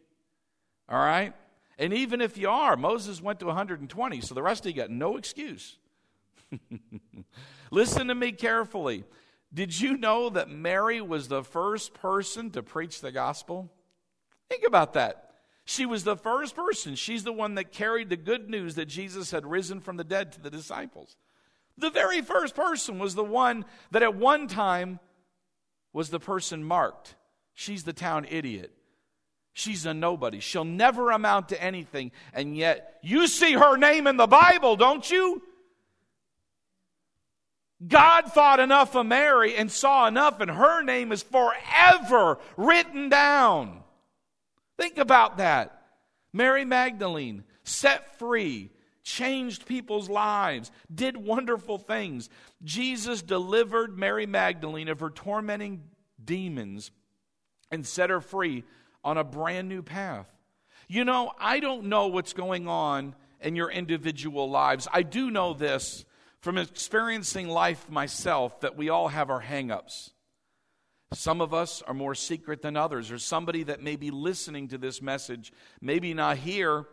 All 0.88 0.98
right? 0.98 1.35
And 1.78 1.92
even 1.92 2.20
if 2.20 2.37
you 2.37 2.48
are, 2.48 2.76
Moses 2.76 3.20
went 3.20 3.40
to 3.40 3.46
120, 3.46 4.20
so 4.20 4.35
the 4.35 4.42
rest 4.42 4.64
of 4.64 4.70
you 4.70 4.76
got 4.76 4.90
no 4.90 5.16
excuse. 5.16 5.78
Listen 7.70 8.08
to 8.08 8.14
me 8.14 8.32
carefully. 8.32 9.04
Did 9.54 9.78
you 9.78 9.96
know 9.96 10.30
that 10.30 10.50
Mary 10.50 11.00
was 11.00 11.28
the 11.28 11.42
first 11.42 11.94
person 11.94 12.50
to 12.50 12.62
preach 12.62 13.00
the 13.00 13.12
gospel? 13.12 13.70
Think 14.48 14.64
about 14.66 14.94
that. 14.94 15.30
She 15.64 15.87
was 15.87 16.04
the 16.04 16.16
first 16.16 16.56
person. 16.56 16.94
She's 16.94 17.24
the 17.24 17.32
one 17.32 17.54
that 17.54 17.72
carried 17.72 18.08
the 18.08 18.16
good 18.16 18.50
news 18.50 18.74
that 18.74 18.87
Jesus 18.87 19.30
had 19.30 19.46
risen 19.46 19.80
from 19.80 19.96
the 19.96 20.04
dead 20.04 20.32
to 20.32 20.40
the 20.40 20.50
disciples. 20.50 21.16
The 21.78 21.90
very 21.90 22.20
first 22.20 22.54
person 22.54 22.98
was 22.98 23.14
the 23.14 23.24
one 23.24 23.64
that 23.90 24.02
at 24.02 24.14
one 24.14 24.48
time 24.48 24.98
was 25.92 26.11
the 26.11 26.20
person 26.20 26.64
marked. 26.64 27.14
She's 27.54 27.85
the 27.85 27.92
town 27.92 28.26
idiot. 28.28 28.72
She's 29.53 29.85
a 29.85 29.93
nobody. 29.93 30.41
She'll 30.41 30.65
never 30.65 31.11
amount 31.11 31.51
to 31.51 31.62
anything. 31.62 32.12
And 32.33 32.57
yet, 32.57 32.99
you 33.03 33.27
see 33.27 33.53
her 33.53 33.77
name 33.77 34.07
in 34.07 34.17
the 34.17 34.27
Bible, 34.27 34.77
don't 34.77 35.09
you? 35.11 35.43
God 37.87 38.33
thought 38.33 38.61
enough 38.61 38.95
of 38.95 39.07
Mary 39.07 39.57
and 39.57 39.71
saw 39.71 40.07
enough, 40.07 40.41
and 40.41 40.51
her 40.51 40.83
name 40.83 41.12
is 41.12 41.23
forever 41.23 42.38
written 42.57 43.09
down. 43.09 43.83
Think 44.79 44.99
about 44.99 45.38
that. 45.38 45.83
Mary 46.33 46.65
Magdalene, 46.65 47.45
set 47.65 48.19
free, 48.19 48.71
changed 49.03 49.67
people's 49.67 50.09
lives, 50.09 50.71
did 50.95 51.17
wonderful 51.17 51.77
things. 51.77 52.31
Jesus 52.62 53.21
delivered 53.21 53.99
Mary 53.99 54.27
Magdalene 54.27 54.88
of 54.88 55.01
her 55.01 55.11
tormenting 55.11 55.83
demons 56.25 56.91
and 57.71 57.87
set 57.87 58.11
her 58.11 58.21
free 58.21 58.65
on 59.05 59.19
a 59.19 59.25
brand 59.25 59.69
new 59.69 59.83
path. 59.83 60.27
You 60.88 61.05
know, 61.05 61.33
I 61.38 61.61
don't 61.61 61.85
know 61.85 62.09
what's 62.09 62.33
going 62.33 62.69
on 62.69 63.15
in 63.41 63.57
your 63.57 63.71
individual 63.71 64.51
lives. 64.51 64.88
I 64.93 65.03
do 65.03 65.31
know 65.31 65.55
this 65.55 66.05
from 66.41 66.59
experiencing 66.59 67.49
life 67.49 67.88
myself 67.88 68.61
that 68.61 68.77
we 68.77 68.88
all 68.88 69.09
have 69.09 69.31
our 69.31 69.43
hangups. 69.43 70.11
Some 71.15 71.41
of 71.41 71.53
us 71.53 71.83
are 71.83 71.95
more 71.95 72.15
secret 72.15 72.62
than 72.62 72.77
others, 72.77 73.11
or 73.11 73.19
somebody 73.19 73.65
that 73.65 73.83
may 73.83 73.97
be 73.97 74.11
listening 74.11 74.69
to 74.69 74.79
this 74.79 75.03
message, 75.03 75.53
maybe 75.81 76.15
not 76.15 76.38
here, 76.38 76.87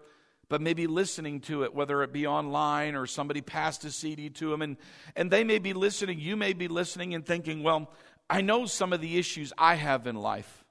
but 0.50 0.62
maybe 0.62 0.88
listening 0.88 1.40
to 1.42 1.64
it, 1.64 1.74
whether 1.74 2.04
it 2.04 2.12
be 2.12 2.28
online 2.28 2.96
or 2.96 3.06
somebody 3.06 3.40
passed 3.40 3.86
a 3.86 3.92
CD 3.92 4.30
to 4.32 4.50
them, 4.50 4.62
and, 4.62 4.78
and 5.16 5.32
they 5.32 5.44
may 5.44 5.60
be 5.60 5.74
listening, 5.74 6.20
you 6.20 6.36
may 6.36 6.54
be 6.54 6.68
listening 6.68 7.14
and 7.14 7.26
thinking, 7.26 7.64
well, 7.64 7.92
I 8.30 8.42
know 8.42 8.66
some 8.66 8.92
of 8.92 9.00
the 9.00 9.18
issues 9.18 9.54
I 9.58 9.76
have 9.76 10.06
in 10.06 10.16
life. 10.16 10.66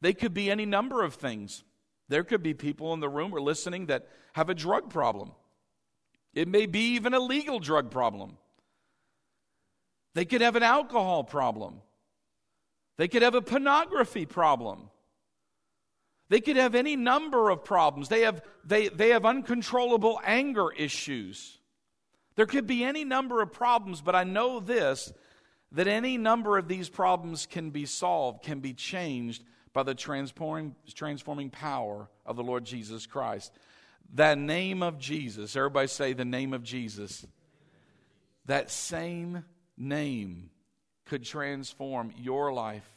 They 0.00 0.12
could 0.12 0.34
be 0.34 0.50
any 0.50 0.66
number 0.66 1.02
of 1.02 1.14
things. 1.14 1.64
There 2.08 2.24
could 2.24 2.42
be 2.42 2.54
people 2.54 2.92
in 2.94 3.00
the 3.00 3.08
room 3.08 3.34
or 3.34 3.40
listening 3.40 3.86
that 3.86 4.08
have 4.32 4.48
a 4.48 4.54
drug 4.54 4.90
problem. 4.90 5.32
It 6.34 6.48
may 6.48 6.66
be 6.66 6.94
even 6.94 7.14
a 7.14 7.20
legal 7.20 7.58
drug 7.58 7.90
problem. 7.90 8.38
They 10.14 10.24
could 10.24 10.40
have 10.40 10.56
an 10.56 10.62
alcohol 10.62 11.24
problem. 11.24 11.80
They 12.96 13.08
could 13.08 13.22
have 13.22 13.34
a 13.34 13.42
pornography 13.42 14.26
problem. 14.26 14.90
They 16.28 16.40
could 16.40 16.56
have 16.56 16.74
any 16.74 16.96
number 16.96 17.50
of 17.50 17.64
problems. 17.64 18.08
They 18.08 18.22
have, 18.22 18.42
they, 18.64 18.88
they 18.88 19.10
have 19.10 19.24
uncontrollable 19.24 20.20
anger 20.24 20.70
issues. 20.72 21.58
There 22.36 22.46
could 22.46 22.66
be 22.66 22.84
any 22.84 23.04
number 23.04 23.40
of 23.40 23.52
problems, 23.52 24.00
but 24.00 24.14
I 24.14 24.24
know 24.24 24.60
this 24.60 25.12
that 25.72 25.86
any 25.86 26.16
number 26.16 26.56
of 26.56 26.66
these 26.66 26.88
problems 26.88 27.44
can 27.44 27.70
be 27.70 27.84
solved, 27.84 28.42
can 28.42 28.60
be 28.60 28.72
changed 28.72 29.42
by 29.72 29.82
the 29.82 29.94
transforming, 29.94 30.74
transforming 30.94 31.50
power 31.50 32.08
of 32.26 32.36
the 32.36 32.42
Lord 32.42 32.64
Jesus 32.64 33.06
Christ. 33.06 33.52
That 34.14 34.38
name 34.38 34.82
of 34.82 34.98
Jesus, 34.98 35.54
everybody 35.54 35.88
say 35.88 36.12
the 36.12 36.24
name 36.24 36.54
of 36.54 36.62
Jesus. 36.62 37.26
That 38.46 38.70
same 38.70 39.44
name 39.76 40.50
could 41.04 41.24
transform 41.24 42.12
your 42.16 42.52
life 42.52 42.88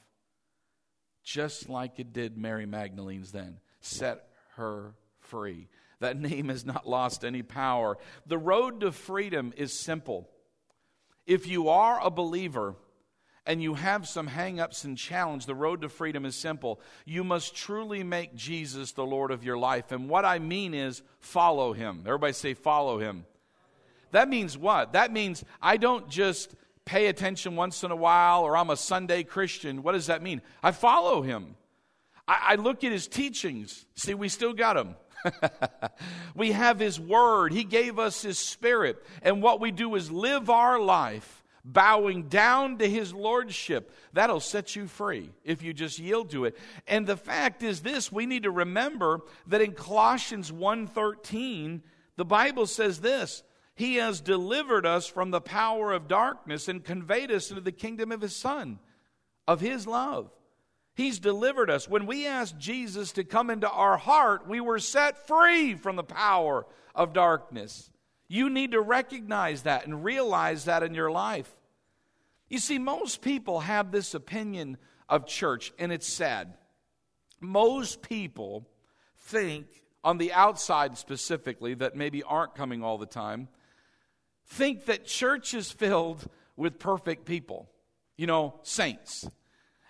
just 1.24 1.70
like 1.70 2.00
it 2.00 2.14
did 2.14 2.38
Mary 2.38 2.66
Magdalene's 2.66 3.32
then. 3.32 3.60
Set 3.82 4.28
her 4.56 4.96
free. 5.20 5.68
That 6.00 6.18
name 6.18 6.50
has 6.50 6.66
not 6.66 6.88
lost 6.88 7.24
any 7.24 7.44
power. 7.44 7.98
The 8.26 8.38
road 8.38 8.82
to 8.82 8.92
freedom 8.92 9.54
is 9.56 9.72
simple. 9.72 10.30
If 11.28 11.48
you 11.48 11.70
are 11.70 12.00
a 12.02 12.10
believer, 12.10 12.76
and 13.46 13.62
you 13.62 13.74
have 13.74 14.08
some 14.08 14.28
hangups 14.28 14.86
and 14.86 14.98
challenge, 14.98 15.46
the 15.46 15.56
road 15.56 15.82
to 15.82 15.90
freedom 15.90 16.26
is 16.26 16.36
simple. 16.36 16.80
You 17.06 17.24
must 17.24 17.56
truly 17.56 18.04
make 18.04 18.36
Jesus 18.36 18.92
the 18.92 19.06
Lord 19.06 19.32
of 19.32 19.44
your 19.44 19.58
life. 19.58 19.92
And 19.92 20.08
what 20.10 20.26
I 20.26 20.40
mean 20.40 20.74
is 20.74 21.02
follow 21.20 21.74
him. 21.74 22.04
Everybody 22.06 22.34
say, 22.34 22.54
follow 22.54 23.00
him. 23.00 23.26
That 24.12 24.30
means 24.30 24.58
what? 24.58 24.94
That 24.94 25.12
means 25.12 25.44
I 25.62 25.78
don't 25.78 26.08
just 26.10 26.54
pay 26.86 27.08
attention 27.08 27.56
once 27.56 27.84
in 27.84 27.92
a 27.92 27.96
while 27.96 28.44
or 28.44 28.56
I'm 28.56 28.70
a 28.70 28.78
Sunday 28.78 29.24
Christian. 29.24 29.82
What 29.82 29.94
does 29.94 30.08
that 30.08 30.22
mean? 30.22 30.42
I 30.62 30.72
follow 30.72 31.22
him. 31.22 31.56
I, 32.28 32.40
I 32.50 32.56
look 32.56 32.84
at 32.84 32.92
his 32.92 33.08
teachings. 33.08 33.86
See, 33.96 34.14
we 34.14 34.30
still 34.30 34.54
got 34.54 34.78
him. 34.78 34.96
we 36.36 36.52
have 36.52 36.80
his 36.80 37.00
word. 37.00 37.54
He 37.54 37.64
gave 37.64 37.98
us 37.98 38.22
his 38.22 38.38
spirit. 38.38 39.04
And 39.24 39.42
what 39.42 39.60
we 39.60 39.72
do 39.72 39.96
is 39.96 40.12
live 40.12 40.50
our 40.50 40.80
life 40.80 41.41
bowing 41.64 42.24
down 42.24 42.78
to 42.78 42.90
his 42.90 43.14
lordship. 43.14 43.94
That'll 44.14 44.40
set 44.40 44.76
you 44.76 44.88
free 44.88 45.32
if 45.44 45.62
you 45.62 45.74
just 45.74 46.00
yield 46.00 46.32
to 46.32 46.46
it. 46.46 46.58
And 46.88 47.06
the 47.06 47.18
fact 47.18 47.64
is 47.64 47.82
this, 47.82 48.12
we 48.12 48.26
need 48.26 48.44
to 48.44 48.52
remember 48.52 49.22
that 49.48 49.62
in 49.62 49.74
Colossians 49.74 50.52
1:13, 50.52 51.82
the 52.18 52.26
Bible 52.26 52.66
says 52.68 53.02
this, 53.02 53.44
he 53.76 53.96
has 53.96 54.22
delivered 54.22 54.86
us 54.86 55.08
from 55.08 55.32
the 55.32 55.42
power 55.42 55.92
of 55.92 56.08
darkness 56.08 56.68
and 56.68 56.84
conveyed 56.84 57.32
us 57.32 57.50
into 57.50 57.62
the 57.62 57.72
kingdom 57.72 58.12
of 58.12 58.22
his 58.22 58.36
son, 58.36 58.80
of 59.48 59.62
his 59.62 59.88
love. 59.88 60.32
He's 60.94 61.20
delivered 61.20 61.70
us. 61.70 61.88
When 61.88 62.06
we 62.06 62.28
asked 62.28 62.58
Jesus 62.58 63.14
to 63.14 63.24
come 63.24 63.50
into 63.50 63.70
our 63.70 63.98
heart, 63.98 64.48
we 64.48 64.60
were 64.60 64.80
set 64.80 65.28
free 65.28 65.74
from 65.74 65.96
the 65.96 66.04
power 66.04 66.66
of 66.94 67.14
darkness. 67.14 67.91
You 68.32 68.50
need 68.50 68.72
to 68.72 68.80
recognize 68.80 69.64
that 69.64 69.86
and 69.86 70.06
realize 70.06 70.64
that 70.64 70.84
in 70.84 70.94
your 70.94 71.12
life. 71.12 71.54
You 72.48 72.60
see, 72.60 72.80
most 72.80 73.22
people 73.22 73.60
have 73.60 73.92
this 73.92 74.14
opinion 74.14 74.78
of 75.10 75.28
church, 75.28 75.74
and 75.78 75.92
it's 75.92 76.08
sad. 76.08 76.54
Most 77.42 78.02
people 78.02 78.70
think, 79.18 79.68
on 80.02 80.18
the 80.18 80.32
outside 80.32 80.98
specifically, 80.98 81.74
that 81.74 81.98
maybe 81.98 82.24
aren't 82.24 82.56
coming 82.56 82.82
all 82.82 82.98
the 82.98 83.06
time, 83.06 83.50
think 84.46 84.86
that 84.86 85.06
church 85.06 85.54
is 85.54 85.70
filled 85.70 86.26
with 86.56 86.80
perfect 86.80 87.26
people, 87.26 87.70
you 88.16 88.28
know, 88.28 88.62
saints. 88.64 89.28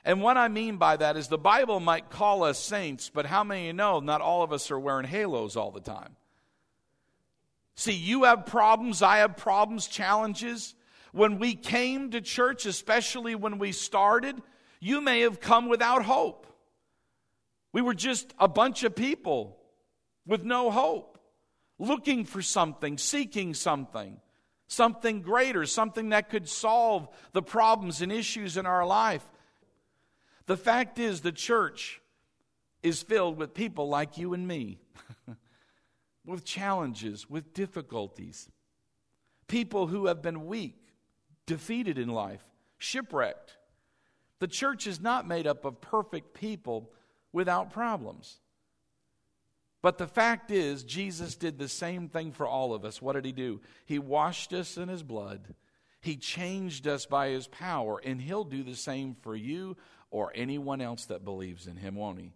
And 0.04 0.20
what 0.20 0.38
I 0.38 0.48
mean 0.48 0.78
by 0.78 0.98
that 0.98 1.16
is 1.16 1.28
the 1.28 1.38
Bible 1.38 1.80
might 1.80 2.10
call 2.10 2.44
us 2.44 2.58
saints, 2.58 3.12
but 3.14 3.28
how 3.28 3.44
many 3.44 3.68
you 3.68 3.74
know 3.74 4.00
not 4.00 4.20
all 4.20 4.42
of 4.42 4.52
us 4.52 4.72
are 4.72 4.80
wearing 4.80 5.06
halos 5.06 5.56
all 5.56 5.70
the 5.70 5.80
time? 5.80 6.16
See, 7.76 7.94
you 7.94 8.24
have 8.26 8.46
problems, 8.46 9.02
I 9.02 9.18
have 9.18 9.38
problems, 9.38 9.88
challenges. 9.88 10.76
When 11.12 11.40
we 11.40 11.56
came 11.56 12.12
to 12.12 12.22
church, 12.22 12.66
especially 12.66 13.36
when 13.36 13.58
we 13.58 13.72
started, 13.72 14.42
you 14.80 15.02
may 15.02 15.22
have 15.22 15.40
come 15.40 15.68
without 15.68 16.04
hope. 16.04 16.48
We 17.74 17.82
were 17.82 17.94
just 17.94 18.34
a 18.40 18.48
bunch 18.48 18.84
of 18.84 18.96
people 18.96 19.58
with 20.26 20.44
no 20.44 20.72
hope, 20.72 21.18
looking 21.80 22.26
for 22.26 22.42
something, 22.42 22.98
seeking 22.98 23.54
something, 23.54 24.20
something 24.68 25.22
greater, 25.22 25.66
something 25.66 26.10
that 26.10 26.30
could 26.30 26.50
solve 26.50 27.08
the 27.34 27.42
problems 27.42 28.02
and 28.02 28.12
issues 28.12 28.58
in 28.58 28.66
our 28.66 28.86
life. 28.86 29.24
The 30.46 30.58
fact 30.58 31.00
is, 31.00 31.22
the 31.22 31.32
church 31.32 32.02
is 32.84 33.02
filled 33.02 33.38
with 33.38 33.54
people 33.54 33.88
like 33.88 34.18
you 34.18 34.34
and 34.34 34.48
me, 34.48 34.80
with 36.26 36.46
challenges, 36.46 37.30
with 37.30 37.54
difficulties, 37.54 38.50
people 39.48 39.88
who 39.88 40.06
have 40.08 40.22
been 40.22 40.46
weak, 40.46 40.78
defeated 41.46 41.98
in 41.98 42.10
life, 42.10 42.44
shipwrecked. 42.78 43.58
The 44.40 44.48
church 44.48 44.88
is 44.88 45.02
not 45.02 45.28
made 45.28 45.48
up 45.48 45.66
of 45.66 45.82
perfect 45.82 46.34
people 46.34 46.92
without 47.32 47.72
problems. 47.72 48.40
But 49.82 49.98
the 49.98 50.08
fact 50.08 50.52
is, 50.52 50.84
Jesus 50.84 51.36
did 51.36 51.58
the 51.58 51.68
same 51.68 52.08
thing 52.08 52.32
for 52.32 52.46
all 52.46 52.74
of 52.74 52.86
us. 52.86 53.02
What 53.02 53.14
did 53.14 53.26
he 53.26 53.32
do? 53.32 53.62
He 53.86 53.98
washed 53.98 54.54
us 54.54 54.78
in 54.78 54.90
his 54.90 55.02
blood. 55.02 55.56
He 56.02 56.18
changed 56.18 56.88
us 56.88 57.06
by 57.06 57.30
his 57.30 57.48
power, 57.48 58.00
and 58.04 58.22
he'll 58.22 58.44
do 58.44 58.64
the 58.64 58.76
same 58.76 59.16
for 59.22 59.36
you 59.36 59.78
or 60.12 60.32
anyone 60.36 60.82
else 60.82 61.06
that 61.06 61.26
believes 61.26 61.68
in 61.68 61.78
him, 61.78 61.96
won't 61.96 62.20
he? 62.20 62.34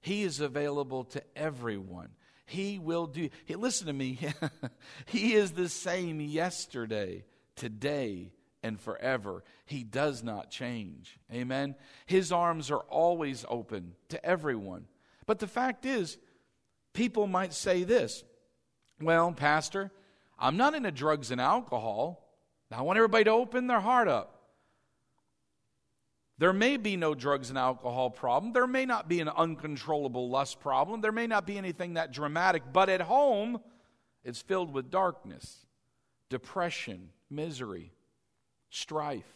He 0.00 0.22
is 0.22 0.40
available 0.40 1.04
to 1.04 1.22
everyone. 1.36 2.10
He 2.44 2.78
will 2.78 3.06
do. 3.06 3.28
Hey, 3.44 3.54
listen 3.54 3.86
to 3.86 3.92
me. 3.92 4.18
he 5.06 5.34
is 5.34 5.52
the 5.52 5.68
same 5.68 6.20
yesterday, 6.20 7.24
today, 7.56 8.32
and 8.62 8.80
forever. 8.80 9.42
He 9.64 9.84
does 9.84 10.22
not 10.22 10.50
change. 10.50 11.18
Amen. 11.32 11.74
His 12.06 12.32
arms 12.32 12.70
are 12.70 12.84
always 12.88 13.44
open 13.48 13.94
to 14.10 14.24
everyone. 14.24 14.86
But 15.26 15.38
the 15.38 15.46
fact 15.46 15.86
is, 15.86 16.18
people 16.92 17.26
might 17.26 17.52
say 17.52 17.84
this 17.84 18.24
Well, 19.00 19.32
Pastor, 19.32 19.90
I'm 20.38 20.56
not 20.56 20.74
into 20.74 20.90
drugs 20.90 21.30
and 21.30 21.40
alcohol. 21.40 22.18
I 22.70 22.82
want 22.82 22.96
everybody 22.96 23.24
to 23.24 23.30
open 23.30 23.66
their 23.66 23.80
heart 23.80 24.08
up. 24.08 24.41
There 26.42 26.52
may 26.52 26.76
be 26.76 26.96
no 26.96 27.14
drugs 27.14 27.50
and 27.50 27.56
alcohol 27.56 28.10
problem. 28.10 28.52
There 28.52 28.66
may 28.66 28.84
not 28.84 29.08
be 29.08 29.20
an 29.20 29.28
uncontrollable 29.28 30.28
lust 30.28 30.58
problem. 30.58 31.00
There 31.00 31.12
may 31.12 31.28
not 31.28 31.46
be 31.46 31.56
anything 31.56 31.94
that 31.94 32.10
dramatic. 32.10 32.64
But 32.72 32.88
at 32.88 33.00
home, 33.00 33.60
it's 34.24 34.42
filled 34.42 34.74
with 34.74 34.90
darkness, 34.90 35.64
depression, 36.30 37.10
misery, 37.30 37.92
strife. 38.70 39.32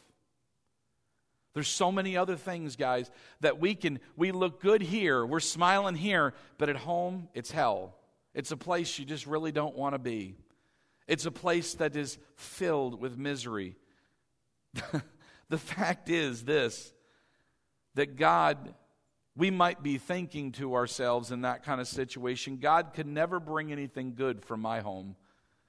There's 1.54 1.68
so 1.68 1.92
many 1.92 2.16
other 2.16 2.34
things, 2.34 2.74
guys, 2.74 3.08
that 3.38 3.60
we 3.60 3.76
can, 3.76 4.00
we 4.16 4.32
look 4.32 4.60
good 4.60 4.82
here, 4.82 5.24
we're 5.24 5.38
smiling 5.38 5.94
here, 5.94 6.34
but 6.58 6.68
at 6.68 6.74
home, 6.74 7.28
it's 7.34 7.52
hell. 7.52 7.94
It's 8.34 8.50
a 8.50 8.56
place 8.56 8.98
you 8.98 9.04
just 9.04 9.28
really 9.28 9.52
don't 9.52 9.76
want 9.76 9.94
to 9.94 10.00
be. 10.00 10.34
It's 11.06 11.24
a 11.24 11.30
place 11.30 11.74
that 11.74 11.94
is 11.94 12.18
filled 12.34 13.00
with 13.00 13.16
misery. 13.16 13.76
the 15.48 15.58
fact 15.58 16.10
is 16.10 16.42
this 16.42 16.92
that 17.96 18.16
God, 18.16 18.74
we 19.34 19.50
might 19.50 19.82
be 19.82 19.98
thinking 19.98 20.52
to 20.52 20.74
ourselves 20.74 21.32
in 21.32 21.42
that 21.42 21.64
kind 21.64 21.80
of 21.80 21.88
situation, 21.88 22.58
God 22.58 22.92
could 22.94 23.06
never 23.06 23.40
bring 23.40 23.72
anything 23.72 24.14
good 24.14 24.44
from 24.44 24.60
my 24.60 24.80
home. 24.80 25.16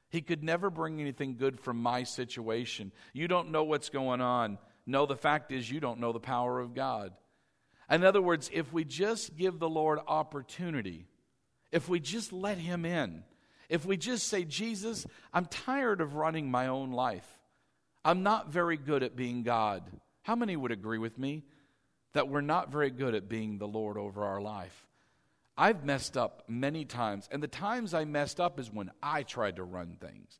He 0.09 0.21
could 0.21 0.43
never 0.43 0.69
bring 0.69 1.01
anything 1.01 1.35
good 1.35 1.59
from 1.59 1.81
my 1.81 2.03
situation. 2.03 2.91
You 3.13 3.27
don't 3.27 3.51
know 3.51 3.63
what's 3.63 3.89
going 3.89 4.21
on. 4.21 4.57
No, 4.85 5.05
the 5.05 5.17
fact 5.17 5.51
is, 5.51 5.69
you 5.69 5.79
don't 5.79 5.99
know 5.99 6.13
the 6.13 6.19
power 6.19 6.59
of 6.59 6.73
God. 6.73 7.13
In 7.89 8.03
other 8.03 8.21
words, 8.21 8.49
if 8.53 8.71
we 8.71 8.83
just 8.83 9.35
give 9.35 9.59
the 9.59 9.69
Lord 9.69 9.99
opportunity, 10.07 11.07
if 11.71 11.89
we 11.89 11.99
just 11.99 12.31
let 12.31 12.57
Him 12.57 12.85
in, 12.85 13.23
if 13.69 13.85
we 13.85 13.97
just 13.97 14.27
say, 14.27 14.43
Jesus, 14.43 15.05
I'm 15.33 15.45
tired 15.45 15.99
of 15.99 16.15
running 16.15 16.49
my 16.49 16.67
own 16.67 16.91
life, 16.91 17.27
I'm 18.03 18.23
not 18.23 18.49
very 18.49 18.77
good 18.77 19.03
at 19.03 19.15
being 19.15 19.43
God. 19.43 19.83
How 20.23 20.35
many 20.35 20.55
would 20.55 20.71
agree 20.71 20.97
with 20.97 21.17
me 21.17 21.43
that 22.17 22.29
we're 22.29 22.41
not 22.41 22.71
very 22.71 22.89
good 22.89 23.15
at 23.15 23.29
being 23.29 23.57
the 23.57 23.67
Lord 23.67 23.95
over 23.97 24.25
our 24.25 24.41
life? 24.41 24.87
I've 25.55 25.85
messed 25.85 26.17
up 26.17 26.43
many 26.47 26.83
times, 26.83 27.29
and 27.31 27.41
the 27.41 27.47
times 27.47 27.93
I 27.93 28.05
messed 28.05 28.39
up 28.39 28.59
is 28.59 28.71
when 28.71 28.91
I 29.01 29.23
tried 29.23 29.55
to 29.55 29.63
run 29.63 29.97
things. 30.01 30.39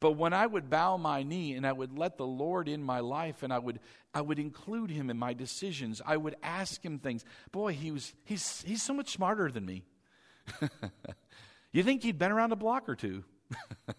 But 0.00 0.12
when 0.12 0.32
I 0.32 0.46
would 0.46 0.70
bow 0.70 0.96
my 0.96 1.22
knee 1.22 1.54
and 1.54 1.66
I 1.66 1.72
would 1.72 1.96
let 1.98 2.16
the 2.16 2.26
Lord 2.26 2.68
in 2.68 2.82
my 2.82 3.00
life 3.00 3.42
and 3.42 3.52
I 3.52 3.58
would 3.58 3.80
I 4.14 4.22
would 4.22 4.38
include 4.38 4.90
him 4.90 5.10
in 5.10 5.18
my 5.18 5.34
decisions, 5.34 6.00
I 6.04 6.16
would 6.16 6.36
ask 6.42 6.82
him 6.82 6.98
things. 6.98 7.22
Boy, 7.52 7.74
he 7.74 7.90
was 7.90 8.14
he's 8.24 8.62
he's 8.62 8.82
so 8.82 8.94
much 8.94 9.10
smarter 9.10 9.50
than 9.50 9.66
me. 9.66 9.84
you 11.72 11.82
think 11.82 12.02
he'd 12.02 12.18
been 12.18 12.32
around 12.32 12.52
a 12.52 12.56
block 12.56 12.88
or 12.88 12.96
two? 12.96 13.24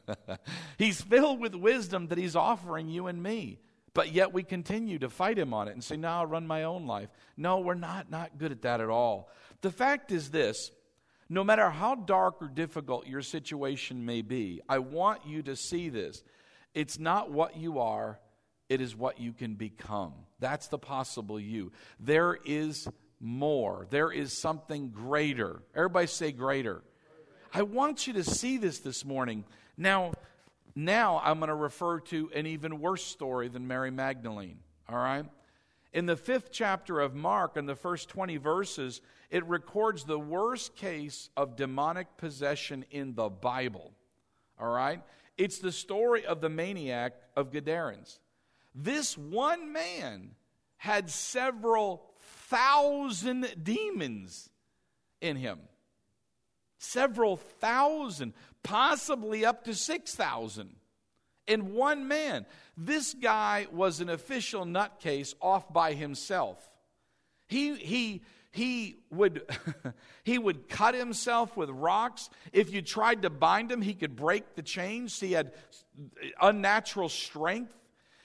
he's 0.79 1.01
filled 1.01 1.39
with 1.39 1.53
wisdom 1.53 2.07
that 2.07 2.17
he's 2.17 2.35
offering 2.35 2.87
you 2.87 3.05
and 3.05 3.21
me. 3.21 3.59
But 3.93 4.13
yet 4.13 4.31
we 4.31 4.43
continue 4.43 4.99
to 4.99 5.09
fight 5.09 5.37
him 5.37 5.53
on 5.53 5.67
it 5.67 5.71
and 5.71 5.83
say, 5.83 5.97
"No, 5.97 6.09
I'll 6.09 6.25
run 6.25 6.47
my 6.47 6.63
own 6.63 6.87
life." 6.87 7.09
No, 7.35 7.59
we're 7.59 7.73
not 7.73 8.09
not 8.09 8.37
good 8.37 8.51
at 8.51 8.61
that 8.61 8.79
at 8.79 8.89
all. 8.89 9.29
The 9.61 9.71
fact 9.71 10.11
is 10.11 10.31
this 10.31 10.71
no 11.31 11.45
matter 11.45 11.69
how 11.69 11.95
dark 11.95 12.41
or 12.41 12.49
difficult 12.49 13.07
your 13.07 13.21
situation 13.21 14.05
may 14.05 14.21
be, 14.21 14.59
I 14.67 14.79
want 14.79 15.25
you 15.25 15.41
to 15.43 15.55
see 15.55 15.87
this. 15.87 16.23
It's 16.73 16.99
not 16.99 17.31
what 17.31 17.55
you 17.55 17.79
are, 17.79 18.19
it 18.67 18.81
is 18.81 18.97
what 18.97 19.17
you 19.17 19.31
can 19.31 19.55
become. 19.55 20.13
That's 20.39 20.67
the 20.67 20.77
possible 20.77 21.39
you. 21.39 21.71
There 22.01 22.37
is 22.43 22.85
more, 23.21 23.87
there 23.91 24.11
is 24.11 24.37
something 24.41 24.89
greater. 24.89 25.63
Everybody 25.73 26.07
say 26.07 26.33
greater. 26.33 26.83
I 27.53 27.61
want 27.61 28.07
you 28.07 28.13
to 28.13 28.25
see 28.25 28.57
this 28.57 28.79
this 28.79 29.05
morning. 29.05 29.45
Now, 29.77 30.11
now 30.75 31.21
I'm 31.23 31.39
going 31.39 31.49
to 31.49 31.55
refer 31.55 31.99
to 31.99 32.31
an 32.33 32.45
even 32.47 32.79
worse 32.79 33.03
story 33.03 33.47
than 33.47 33.67
Mary 33.67 33.91
Magdalene, 33.91 34.59
all 34.89 34.97
right? 34.97 35.25
In 35.93 36.05
the 36.05 36.15
fifth 36.15 36.51
chapter 36.51 37.01
of 37.01 37.13
Mark, 37.13 37.57
in 37.57 37.65
the 37.65 37.75
first 37.75 38.07
20 38.09 38.37
verses, 38.37 39.01
it 39.29 39.45
records 39.45 40.05
the 40.05 40.19
worst 40.19 40.75
case 40.75 41.29
of 41.35 41.57
demonic 41.57 42.15
possession 42.17 42.85
in 42.91 43.13
the 43.15 43.29
Bible. 43.29 43.91
All 44.59 44.69
right? 44.69 45.01
It's 45.37 45.59
the 45.59 45.71
story 45.71 46.25
of 46.25 46.39
the 46.39 46.49
maniac 46.49 47.13
of 47.35 47.51
Gadarenes. 47.51 48.19
This 48.73 49.17
one 49.17 49.73
man 49.73 50.31
had 50.77 51.09
several 51.09 52.03
thousand 52.19 53.47
demons 53.61 54.49
in 55.19 55.35
him. 55.35 55.59
Several 56.77 57.37
thousand, 57.37 58.33
possibly 58.63 59.45
up 59.45 59.63
to 59.65 59.73
6,000 59.73 60.75
in 61.47 61.73
one 61.73 62.07
man. 62.07 62.45
This 62.77 63.13
guy 63.13 63.67
was 63.71 63.99
an 63.99 64.09
official 64.09 64.65
nutcase 64.65 65.33
off 65.41 65.71
by 65.71 65.93
himself. 65.93 66.57
He, 67.47 67.75
he, 67.75 68.21
he 68.51 68.97
would 69.09 69.43
he 70.23 70.37
would 70.37 70.69
cut 70.69 70.93
himself 70.93 71.55
with 71.57 71.69
rocks. 71.69 72.29
If 72.53 72.73
you 72.73 72.81
tried 72.81 73.23
to 73.23 73.29
bind 73.29 73.71
him 73.71 73.81
he 73.81 73.93
could 73.93 74.15
break 74.15 74.55
the 74.55 74.61
chains. 74.61 75.19
He 75.19 75.31
had 75.33 75.53
unnatural 76.41 77.09
strength. 77.09 77.75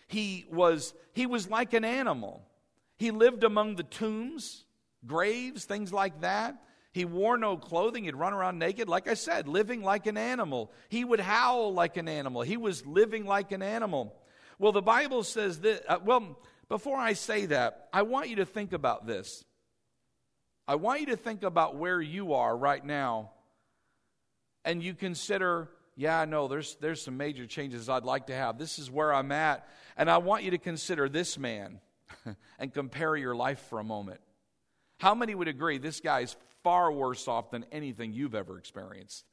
He 0.08 0.44
was 0.50 0.94
he 1.12 1.26
was 1.26 1.48
like 1.48 1.74
an 1.74 1.84
animal. 1.84 2.42
He 2.98 3.10
lived 3.10 3.44
among 3.44 3.76
the 3.76 3.82
tombs 3.82 4.64
graves 5.06 5.64
things 5.64 5.92
like 5.92 6.20
that 6.22 6.56
he 6.96 7.04
wore 7.04 7.38
no 7.38 7.56
clothing 7.56 8.04
he'd 8.04 8.16
run 8.16 8.32
around 8.32 8.58
naked 8.58 8.88
like 8.88 9.08
i 9.08 9.14
said 9.14 9.46
living 9.46 9.82
like 9.82 10.06
an 10.06 10.16
animal 10.18 10.72
he 10.88 11.04
would 11.04 11.20
howl 11.20 11.72
like 11.72 11.96
an 11.96 12.08
animal 12.08 12.42
he 12.42 12.56
was 12.56 12.84
living 12.84 13.24
like 13.24 13.52
an 13.52 13.62
animal 13.62 14.14
well 14.58 14.72
the 14.72 14.82
bible 14.82 15.22
says 15.22 15.60
that 15.60 15.84
uh, 15.88 15.98
well 16.04 16.38
before 16.68 16.98
i 16.98 17.12
say 17.12 17.46
that 17.46 17.88
i 17.92 18.02
want 18.02 18.28
you 18.28 18.36
to 18.36 18.44
think 18.44 18.72
about 18.72 19.06
this 19.06 19.44
I 20.68 20.74
want 20.74 21.00
you 21.00 21.06
to 21.06 21.16
think 21.16 21.44
about 21.44 21.76
where 21.76 22.00
you 22.00 22.34
are 22.34 22.56
right 22.56 22.84
now 22.84 23.30
and 24.64 24.82
you 24.82 24.94
consider, 24.94 25.68
yeah, 25.94 26.18
I 26.18 26.24
know 26.24 26.48
there's, 26.48 26.74
there's 26.80 27.02
some 27.02 27.16
major 27.16 27.46
changes 27.46 27.88
I'd 27.88 28.02
like 28.02 28.26
to 28.26 28.34
have. 28.34 28.58
This 28.58 28.80
is 28.80 28.90
where 28.90 29.14
I'm 29.14 29.30
at. 29.30 29.68
And 29.96 30.10
I 30.10 30.18
want 30.18 30.42
you 30.42 30.50
to 30.50 30.58
consider 30.58 31.08
this 31.08 31.38
man 31.38 31.78
and 32.58 32.74
compare 32.74 33.14
your 33.14 33.36
life 33.36 33.60
for 33.70 33.78
a 33.78 33.84
moment. 33.84 34.20
How 34.98 35.14
many 35.14 35.36
would 35.36 35.46
agree 35.46 35.78
this 35.78 36.00
guy's 36.00 36.36
far 36.66 36.90
worse 36.90 37.28
off 37.28 37.52
than 37.52 37.64
anything 37.70 38.12
you've 38.12 38.34
ever 38.34 38.58
experienced. 38.58 39.24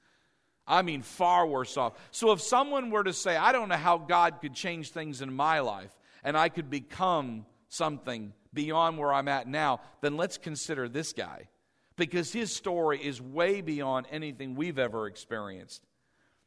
I 0.68 0.84
mean, 0.84 1.02
far 1.02 1.48
worse 1.48 1.78
off. 1.78 1.94
So 2.12 2.32
if 2.32 2.40
someone 2.42 2.92
were 2.92 3.04
to 3.04 3.12
say, 3.12 3.36
I 3.36 3.52
don't 3.52 3.70
know 3.70 3.76
how 3.76 3.98
God 3.98 4.40
could 4.40 4.54
change 4.54 4.92
things 4.92 5.20
in 5.24 5.34
my 5.34 5.62
life 5.62 5.90
and 6.24 6.38
I 6.38 6.50
could 6.50 6.70
become 6.70 7.48
something 7.70 8.34
beyond 8.54 9.00
where 9.00 9.12
I'm 9.12 9.28
at 9.28 9.48
now, 9.48 9.82
then 10.02 10.16
let's 10.16 10.38
consider 10.38 10.88
this 10.88 11.12
guy 11.12 11.48
because 11.96 12.32
his 12.32 12.56
story 12.56 13.04
is 13.04 13.20
way 13.20 13.62
beyond 13.62 14.06
anything 14.12 14.54
we've 14.54 14.78
ever 14.78 15.08
experienced. 15.08 15.84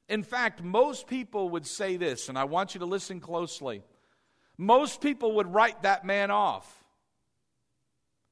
In 0.09 0.23
fact, 0.23 0.63
most 0.63 1.09
people 1.09 1.49
would 1.49 1.67
say 1.67 1.97
this, 1.97 2.29
and 2.29 2.39
I 2.39 2.45
want 2.45 2.77
you 2.77 2.79
to 2.79 2.87
listen 2.87 3.19
closely. 3.19 3.83
Most 4.57 5.01
people 5.01 5.35
would 5.35 5.53
write 5.53 5.83
that 5.83 6.05
man 6.05 6.31
off. 6.31 6.85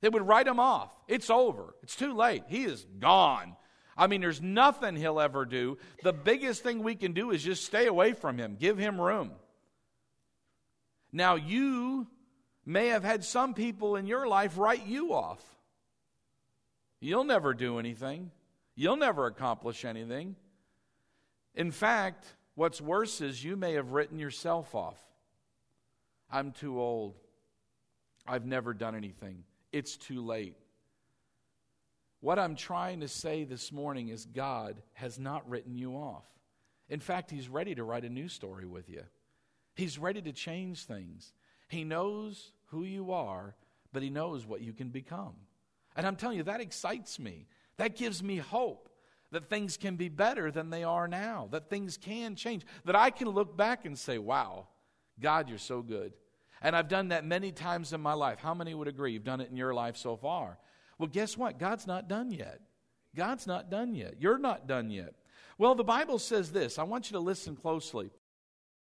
They 0.05 0.11
would 0.11 0.29
write 0.29 0.47
him 0.47 0.61
off. 0.61 0.95
It's 1.09 1.31
over. 1.31 1.75
It's 1.83 1.97
too 1.97 2.13
late. 2.13 2.43
He 2.49 2.65
is 2.65 2.87
gone. 2.99 3.57
I 3.97 4.07
mean, 4.07 4.21
there's 4.21 4.43
nothing 4.43 4.97
he'll 4.97 5.19
ever 5.19 5.47
do. 5.47 5.79
The 6.03 6.13
biggest 6.13 6.63
thing 6.63 6.83
we 6.83 6.95
can 6.95 7.15
do 7.15 7.31
is 7.31 7.43
just 7.43 7.65
stay 7.65 7.87
away 7.87 8.13
from 8.13 8.37
him, 8.37 8.59
give 8.61 8.77
him 8.77 9.01
room. 9.01 9.31
Now, 11.11 11.37
you 11.37 12.07
may 12.67 12.89
have 12.89 13.03
had 13.03 13.25
some 13.25 13.55
people 13.55 13.97
in 13.97 14.07
your 14.07 14.29
life 14.29 14.59
write 14.59 14.85
you 14.87 15.15
off. 15.15 15.43
You'll 17.01 17.25
never 17.25 17.55
do 17.55 17.79
anything, 17.79 18.31
you'll 18.75 18.97
never 18.97 19.25
accomplish 19.25 19.87
anything. 19.87 20.37
In 21.55 21.71
fact, 21.71 22.27
what's 22.57 22.79
worse 22.79 23.23
is 23.23 23.43
you 23.43 23.57
may 23.57 23.73
have 23.73 23.93
written 23.93 24.19
yourself 24.19 24.75
off. 24.75 25.03
I'm 26.31 26.53
too 26.53 26.79
old. 26.79 27.15
I've 28.27 28.45
never 28.45 28.75
done 28.75 28.95
anything. 28.95 29.45
It's 29.75 29.97
too 29.97 30.25
late. 30.25 30.55
What 32.21 32.39
I'm 32.39 32.55
trying 32.55 33.01
to 33.01 33.09
say 33.09 33.43
this 33.43 33.73
morning 33.73 34.07
is 34.07 34.25
God 34.25 34.81
has 34.93 35.19
not 35.19 35.51
written 35.51 35.75
you 35.75 35.95
off. 35.95 36.23
In 36.89 37.01
fact, 37.01 37.33
He's 37.33 37.49
ready 37.49 37.75
to 37.75 37.83
write 37.83 38.05
a 38.05 38.09
new 38.09 38.29
story 38.29 38.67
with 38.67 38.89
you. 38.89 39.03
He's 39.75 39.99
ready 39.99 40.23
to 40.23 40.33
change 40.33 40.85
things. 40.85 41.33
He 41.67 41.83
knows 41.83 42.53
who 42.67 42.85
you 42.85 43.11
are, 43.11 43.57
but 43.93 44.05
He 44.05 44.11
knows 44.11 44.47
what 44.47 44.61
you 44.61 44.73
can 44.73 44.91
become. 44.91 45.35
And 45.97 46.07
I'm 46.07 46.15
telling 46.15 46.37
you, 46.37 46.45
that 46.45 46.61
excites 46.61 47.19
me. 47.19 47.49
That 47.77 47.97
gives 47.97 48.23
me 48.23 48.37
hope 48.37 48.89
that 49.33 49.49
things 49.51 49.77
can 49.77 49.97
be 49.97 50.09
better 50.09 50.53
than 50.53 50.71
they 50.71 50.85
are 50.85 51.09
now, 51.09 51.49
that 51.51 51.69
things 51.69 51.97
can 51.97 52.37
change, 52.37 52.65
that 52.85 52.95
I 52.95 53.11
can 53.11 53.29
look 53.29 53.57
back 53.57 53.87
and 53.87 53.99
say, 53.99 54.19
wow, 54.19 54.69
God, 55.21 55.49
you're 55.49 55.59
so 55.59 55.83
good. 55.83 56.13
And 56.63 56.75
I've 56.75 56.89
done 56.89 57.09
that 57.09 57.25
many 57.25 57.53
times 57.53 57.93
in 57.93 58.01
my 58.01 58.15
life. 58.15 58.39
How 58.39 58.55
many 58.55 58.75
would 58.75 58.89
agree 58.89 59.13
you've 59.13 59.25
done 59.25 59.41
it 59.41 59.51
in 59.51 59.57
your 59.57 59.75
life 59.75 59.97
so 59.97 60.17
far? 60.17 60.59
Well, 60.99 61.09
guess 61.09 61.37
what? 61.37 61.59
God's 61.59 61.87
not 61.87 62.09
done 62.09 62.31
yet. 62.31 62.61
God's 63.15 63.47
not 63.47 63.71
done 63.71 63.95
yet. 63.95 64.15
You're 64.19 64.39
not 64.39 64.67
done 64.67 64.91
yet. 64.91 65.15
Well, 65.59 65.75
the 65.75 65.85
Bible 65.85 66.19
says 66.19 66.53
this. 66.53 66.79
I 66.79 66.83
want 66.85 67.11
you 67.11 67.15
to 67.15 67.21
listen 67.21 67.57
closely. 67.57 68.11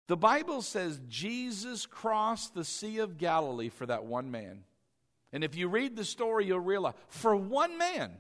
The 0.08 0.18
Bible 0.18 0.62
says 0.62 1.02
Jesus 1.08 1.86
crossed 1.86 2.54
the 2.54 2.64
Sea 2.64 3.00
of 3.00 3.18
Galilee 3.18 3.70
for 3.70 3.86
that 3.86 4.06
one 4.06 4.32
man. 4.32 4.64
And 5.32 5.44
if 5.44 5.56
you 5.56 5.68
read 5.68 5.96
the 5.96 6.06
story, 6.06 6.46
you'll 6.46 6.60
realize 6.60 6.94
for 7.08 7.36
one 7.36 7.78
man, 7.78 8.12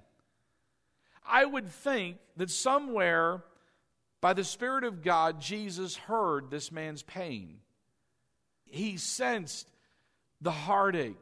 I 1.25 1.45
would 1.45 1.69
think 1.69 2.17
that 2.37 2.49
somewhere 2.49 3.43
by 4.19 4.33
the 4.33 4.43
Spirit 4.43 4.83
of 4.83 5.03
God, 5.03 5.39
Jesus 5.39 5.95
heard 5.95 6.49
this 6.49 6.71
man's 6.71 7.03
pain. 7.03 7.57
He 8.73 8.97
sensed 8.97 9.67
the 10.41 10.49
heartache, 10.49 11.15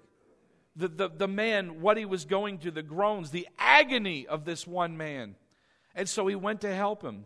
the, 0.78 0.88
the, 0.88 1.10
the 1.10 1.28
man, 1.28 1.82
what 1.82 1.98
he 1.98 2.06
was 2.06 2.24
going 2.24 2.60
through, 2.60 2.72
the 2.72 2.82
groans, 2.82 3.30
the 3.30 3.46
agony 3.60 4.26
of 4.26 4.46
this 4.46 4.66
one 4.66 4.96
man. 4.96 5.36
And 5.94 6.08
so 6.08 6.28
he 6.28 6.36
went 6.36 6.62
to 6.62 6.74
help 6.74 7.04
him. 7.04 7.26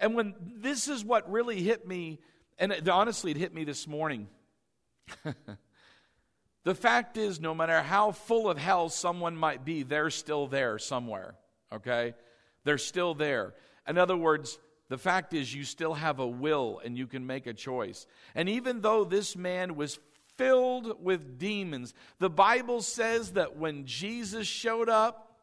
And 0.00 0.16
when 0.16 0.34
this 0.56 0.88
is 0.88 1.04
what 1.04 1.30
really 1.30 1.62
hit 1.62 1.86
me, 1.86 2.18
and 2.58 2.72
it, 2.72 2.88
honestly, 2.88 3.30
it 3.30 3.36
hit 3.36 3.54
me 3.54 3.62
this 3.62 3.86
morning. 3.86 4.26
the 6.64 6.74
fact 6.74 7.16
is, 7.16 7.40
no 7.40 7.54
matter 7.54 7.80
how 7.82 8.10
full 8.10 8.50
of 8.50 8.58
hell 8.58 8.88
someone 8.88 9.36
might 9.36 9.64
be, 9.64 9.84
they're 9.84 10.10
still 10.10 10.48
there 10.48 10.76
somewhere, 10.80 11.36
okay? 11.72 12.14
They're 12.64 12.78
still 12.78 13.14
there. 13.14 13.54
In 13.86 13.96
other 13.96 14.16
words, 14.16 14.58
the 14.88 14.98
fact 14.98 15.34
is, 15.34 15.52
you 15.52 15.64
still 15.64 15.94
have 15.94 16.18
a 16.18 16.26
will 16.26 16.80
and 16.84 16.96
you 16.96 17.06
can 17.06 17.26
make 17.26 17.46
a 17.46 17.54
choice. 17.54 18.06
And 18.34 18.48
even 18.48 18.80
though 18.80 19.04
this 19.04 19.36
man 19.36 19.76
was 19.76 19.98
filled 20.36 21.02
with 21.02 21.38
demons. 21.38 21.94
The 22.18 22.30
Bible 22.30 22.82
says 22.82 23.32
that 23.32 23.56
when 23.56 23.86
Jesus 23.86 24.46
showed 24.46 24.88
up 24.88 25.38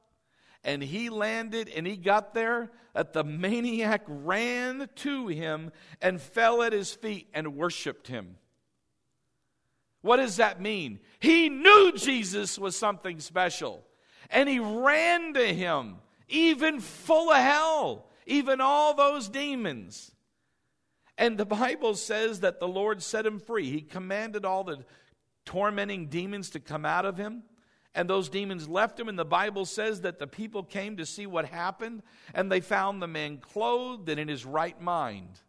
and 0.63 0.81
he 0.81 1.09
landed 1.09 1.69
and 1.69 1.85
he 1.85 1.97
got 1.97 2.33
there, 2.33 2.71
that 2.93 3.13
the 3.13 3.23
maniac 3.23 4.03
ran 4.07 4.87
to 4.95 5.27
him 5.27 5.71
and 6.01 6.21
fell 6.21 6.61
at 6.61 6.73
his 6.73 6.93
feet 6.93 7.27
and 7.33 7.55
worshiped 7.55 8.07
him. 8.07 8.35
What 10.01 10.17
does 10.17 10.37
that 10.37 10.61
mean? 10.61 10.99
He 11.19 11.49
knew 11.49 11.93
Jesus 11.95 12.59
was 12.59 12.75
something 12.75 13.19
special 13.19 13.83
and 14.29 14.47
he 14.47 14.59
ran 14.59 15.33
to 15.33 15.53
him, 15.53 15.95
even 16.29 16.79
full 16.79 17.31
of 17.31 17.37
hell, 17.37 18.07
even 18.25 18.61
all 18.61 18.93
those 18.93 19.29
demons. 19.29 20.11
And 21.17 21.37
the 21.37 21.45
Bible 21.45 21.95
says 21.95 22.39
that 22.39 22.59
the 22.59 22.67
Lord 22.67 23.03
set 23.03 23.25
him 23.25 23.39
free. 23.39 23.69
He 23.69 23.81
commanded 23.81 24.45
all 24.45 24.63
the 24.63 24.83
tormenting 25.45 26.07
demons 26.07 26.49
to 26.51 26.59
come 26.59 26.85
out 26.85 27.05
of 27.05 27.17
him. 27.17 27.43
And 27.95 28.09
those 28.09 28.29
demons 28.29 28.67
left 28.67 28.99
him. 28.99 29.07
And 29.07 29.19
the 29.19 29.25
Bible 29.25 29.65
says 29.65 30.01
that 30.01 30.17
the 30.17 30.25
people 30.25 30.63
came 30.63 30.97
to 30.97 31.05
see 31.05 31.27
what 31.27 31.45
happened. 31.45 32.01
And 32.33 32.51
they 32.51 32.61
found 32.61 33.01
the 33.01 33.07
man 33.07 33.37
clothed 33.37 34.09
and 34.09 34.19
in 34.19 34.27
his 34.27 34.45
right 34.45 34.79
mind. 34.81 35.39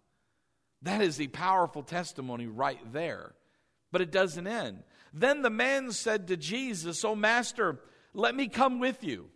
That 0.82 1.00
is 1.00 1.16
the 1.16 1.28
powerful 1.28 1.82
testimony 1.82 2.46
right 2.46 2.92
there. 2.92 3.34
But 3.90 4.02
it 4.02 4.12
doesn't 4.12 4.46
end. 4.46 4.82
Then 5.14 5.40
the 5.40 5.50
man 5.50 5.92
said 5.92 6.28
to 6.28 6.37
Jesus, 6.37 7.04
Oh, 7.04 7.14
Master, 7.14 7.80
let 8.12 8.34
me 8.34 8.48
come 8.48 8.80
with 8.80 9.02
you. 9.02 9.30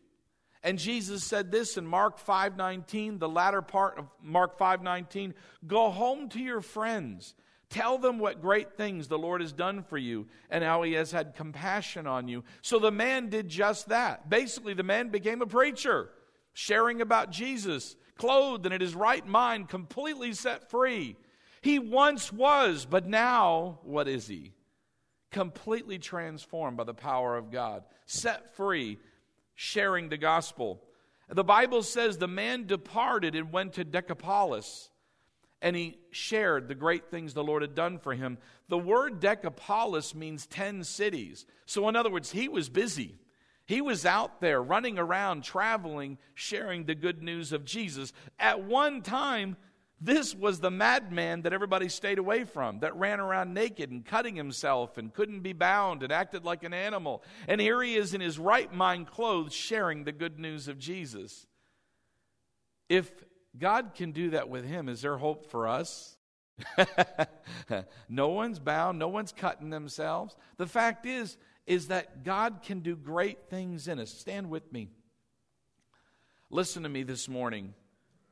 And 0.62 0.79
Jesus 0.79 1.25
said 1.25 1.51
this 1.51 1.77
in 1.77 1.87
Mark 1.87 2.18
5:19, 2.18 3.18
the 3.18 3.29
latter 3.29 3.62
part 3.62 3.99
of 3.99 4.09
Mark 4.21 4.59
5:19, 4.59 5.35
"Go 5.66 5.90
home 5.90 6.29
to 6.31 6.40
your 6.40 6.61
friends. 6.61 7.35
Tell 7.71 7.99
them 7.99 8.18
what 8.18 8.40
great 8.40 8.77
things 8.77 9.09
the 9.09 9.18
Lord 9.18 9.40
has 9.40 9.53
done 9.53 9.83
for 9.83 9.99
you 9.99 10.27
and 10.49 10.64
how 10.64 10.83
he 10.83 10.94
has 10.94 11.12
had 11.12 11.35
compassion 11.35 12.07
on 12.07 12.27
you." 12.27 12.42
So 12.62 12.79
the 12.79 12.90
man 12.90 13.29
did 13.29 13.49
just 13.49 13.88
that. 13.88 14.29
Basically, 14.29 14.75
the 14.75 14.83
man 14.83 15.11
became 15.11 15.42
a 15.42 15.47
preacher, 15.47 16.11
sharing 16.55 17.01
about 17.01 17.31
Jesus, 17.31 17.94
clothed 18.16 18.64
and 18.64 18.75
in 18.75 18.81
his 18.81 18.94
right 18.94 19.27
mind, 19.27 19.68
completely 19.68 20.33
set 20.33 20.71
free. 20.71 21.16
He 21.61 21.79
once 21.79 22.33
was, 22.33 22.87
but 22.87 23.07
now 23.07 23.81
what 23.83 24.09
is 24.09 24.29
he? 24.29 24.55
Completely 25.31 25.99
transformed 25.99 26.77
by 26.77 26.85
the 26.85 26.94
power 26.94 27.37
of 27.37 27.51
God, 27.51 27.85
set 28.07 28.57
free 28.57 28.99
sharing 29.61 30.09
the 30.09 30.16
gospel. 30.16 30.81
The 31.29 31.42
Bible 31.42 31.83
says 31.83 32.16
the 32.16 32.29
man 32.29 32.66
departed 32.66 33.35
and 33.35 33.53
went 33.53 33.73
to 33.73 33.83
Decapolis 33.83 34.88
and 35.61 35.75
he 35.75 35.99
shared 36.12 36.68
the 36.68 36.77
great 36.77 37.11
things 37.11 37.35
the 37.35 37.42
Lord 37.42 37.62
had 37.62 37.75
done 37.75 37.99
for 37.99 38.14
him. 38.14 38.38
The 38.68 38.79
word 38.79 39.18
Decapolis 39.18 40.14
means 40.14 40.47
10 40.47 40.85
cities. 40.85 41.44
So, 41.66 41.88
in 41.88 41.97
other 41.97 42.09
words, 42.09 42.31
he 42.31 42.49
was 42.49 42.68
busy. 42.68 43.18
He 43.66 43.81
was 43.81 44.07
out 44.07 44.40
there 44.40 44.62
running 44.62 44.97
around, 44.97 45.42
traveling, 45.42 46.18
sharing 46.35 46.85
the 46.85 46.94
good 46.94 47.21
news 47.21 47.53
of 47.53 47.64
Jesus. 47.64 48.12
At 48.38 48.62
one 48.62 49.03
time, 49.03 49.57
this 50.01 50.35
was 50.35 50.61
the 50.61 50.71
madman 50.71 51.43
that 51.43 51.53
everybody 51.53 51.89
stayed 51.89 52.19
away 52.19 52.45
from, 52.45 52.81
that 52.81 52.95
ran 52.97 53.19
around 53.19 53.53
naked 53.53 53.91
and 53.91 54.05
cutting 54.05 54.37
himself 54.37 54.97
and 54.97 55.13
couldn't 55.13 55.41
be 55.41 55.53
bound 55.53 56.03
and 56.03 56.13
acted 56.13 56.45
like 56.45 56.63
an 56.63 56.73
animal. 56.73 57.23
And 57.49 57.61
here 57.61 57.83
he 57.83 57.97
is 57.97 58.15
in 58.15 58.21
his 58.21 58.39
right 58.39 58.73
mind 58.73 59.09
clothes 59.09 59.53
sharing 59.53 60.05
the 60.05 60.13
good 60.13 60.39
news 60.39 60.69
of 60.69 60.79
Jesus. 60.79 61.46
If 62.88 63.11
God 63.59 63.92
can 63.94 64.13
do 64.13 64.31
that 64.31 64.49
with 64.49 64.65
him, 64.65 64.88
is 64.88 65.03
there 65.03 65.17
hope 65.17 65.51
for 65.51 65.67
us? 65.67 66.17
no 68.09 68.29
one's 68.29 68.59
bound, 68.61 68.99
no 68.99 69.09
one's 69.09 69.33
cutting 69.33 69.71
themselves. 69.71 70.37
The 70.57 70.67
fact 70.67 71.07
is 71.07 71.37
is 71.67 71.88
that 71.88 72.25
God 72.25 72.63
can 72.63 72.81
do 72.81 72.96
great 72.96 73.51
things 73.51 73.88
in 73.88 73.99
us. 73.99 74.11
Stand 74.11 74.49
with 74.49 74.73
me. 74.73 74.88
Listen 76.51 76.83
to 76.85 76.88
me 76.88 77.03
this 77.03 77.29
morning. 77.29 77.75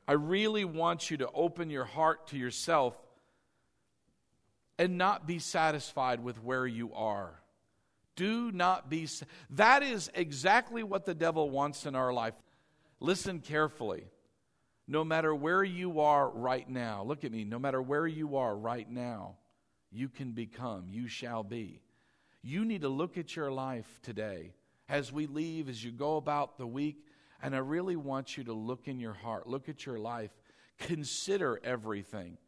I 0.08 0.12
really 0.12 0.64
want 0.64 1.10
you 1.10 1.16
to 1.18 1.30
open 1.32 1.70
your 1.70 1.84
heart 1.84 2.28
to 2.28 2.38
yourself 2.38 2.96
and 4.78 4.98
not 4.98 5.26
be 5.26 5.38
satisfied 5.38 6.22
with 6.22 6.42
where 6.42 6.66
you 6.66 6.92
are. 6.94 7.40
Do 8.14 8.50
not 8.52 8.88
be. 8.88 9.08
That 9.50 9.82
is 9.82 10.10
exactly 10.14 10.82
what 10.82 11.04
the 11.04 11.14
devil 11.14 11.50
wants 11.50 11.86
in 11.86 11.94
our 11.94 12.12
life. 12.12 12.34
Listen 13.00 13.40
carefully. 13.40 14.04
No 14.88 15.04
matter 15.04 15.34
where 15.34 15.64
you 15.64 16.00
are 16.00 16.30
right 16.30 16.68
now, 16.68 17.02
look 17.02 17.24
at 17.24 17.32
me, 17.32 17.44
no 17.44 17.58
matter 17.58 17.82
where 17.82 18.06
you 18.06 18.36
are 18.36 18.56
right 18.56 18.88
now, 18.88 19.34
you 19.90 20.08
can 20.08 20.30
become, 20.30 20.86
you 20.88 21.08
shall 21.08 21.42
be. 21.42 21.80
You 22.42 22.64
need 22.64 22.82
to 22.82 22.88
look 22.88 23.18
at 23.18 23.34
your 23.34 23.50
life 23.50 23.98
today 24.02 24.52
as 24.88 25.12
we 25.12 25.26
leave, 25.26 25.68
as 25.68 25.82
you 25.82 25.90
go 25.90 26.16
about 26.16 26.56
the 26.56 26.66
week 26.66 27.04
And 27.42 27.54
I 27.54 27.58
really 27.58 27.96
want 27.96 28.36
you 28.36 28.44
to 28.44 28.52
look 28.52 28.88
in 28.88 28.98
your 28.98 29.12
heart, 29.12 29.46
look 29.46 29.68
at 29.68 29.84
your 29.84 29.98
life, 29.98 30.30
consider 30.78 31.60
everything, 31.62 32.38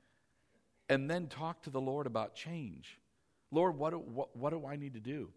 and 0.89 1.11
then 1.11 1.27
talk 1.27 1.63
to 1.63 1.71
the 1.71 1.81
Lord 1.81 2.07
about 2.07 2.35
change. 2.35 2.99
Lord, 3.51 3.77
what 3.77 3.91
do, 3.91 3.99
what, 3.99 4.37
what 4.37 4.51
do 4.51 4.67
I 4.67 4.77
need 4.77 4.95
to 4.95 5.01
do? 5.01 5.31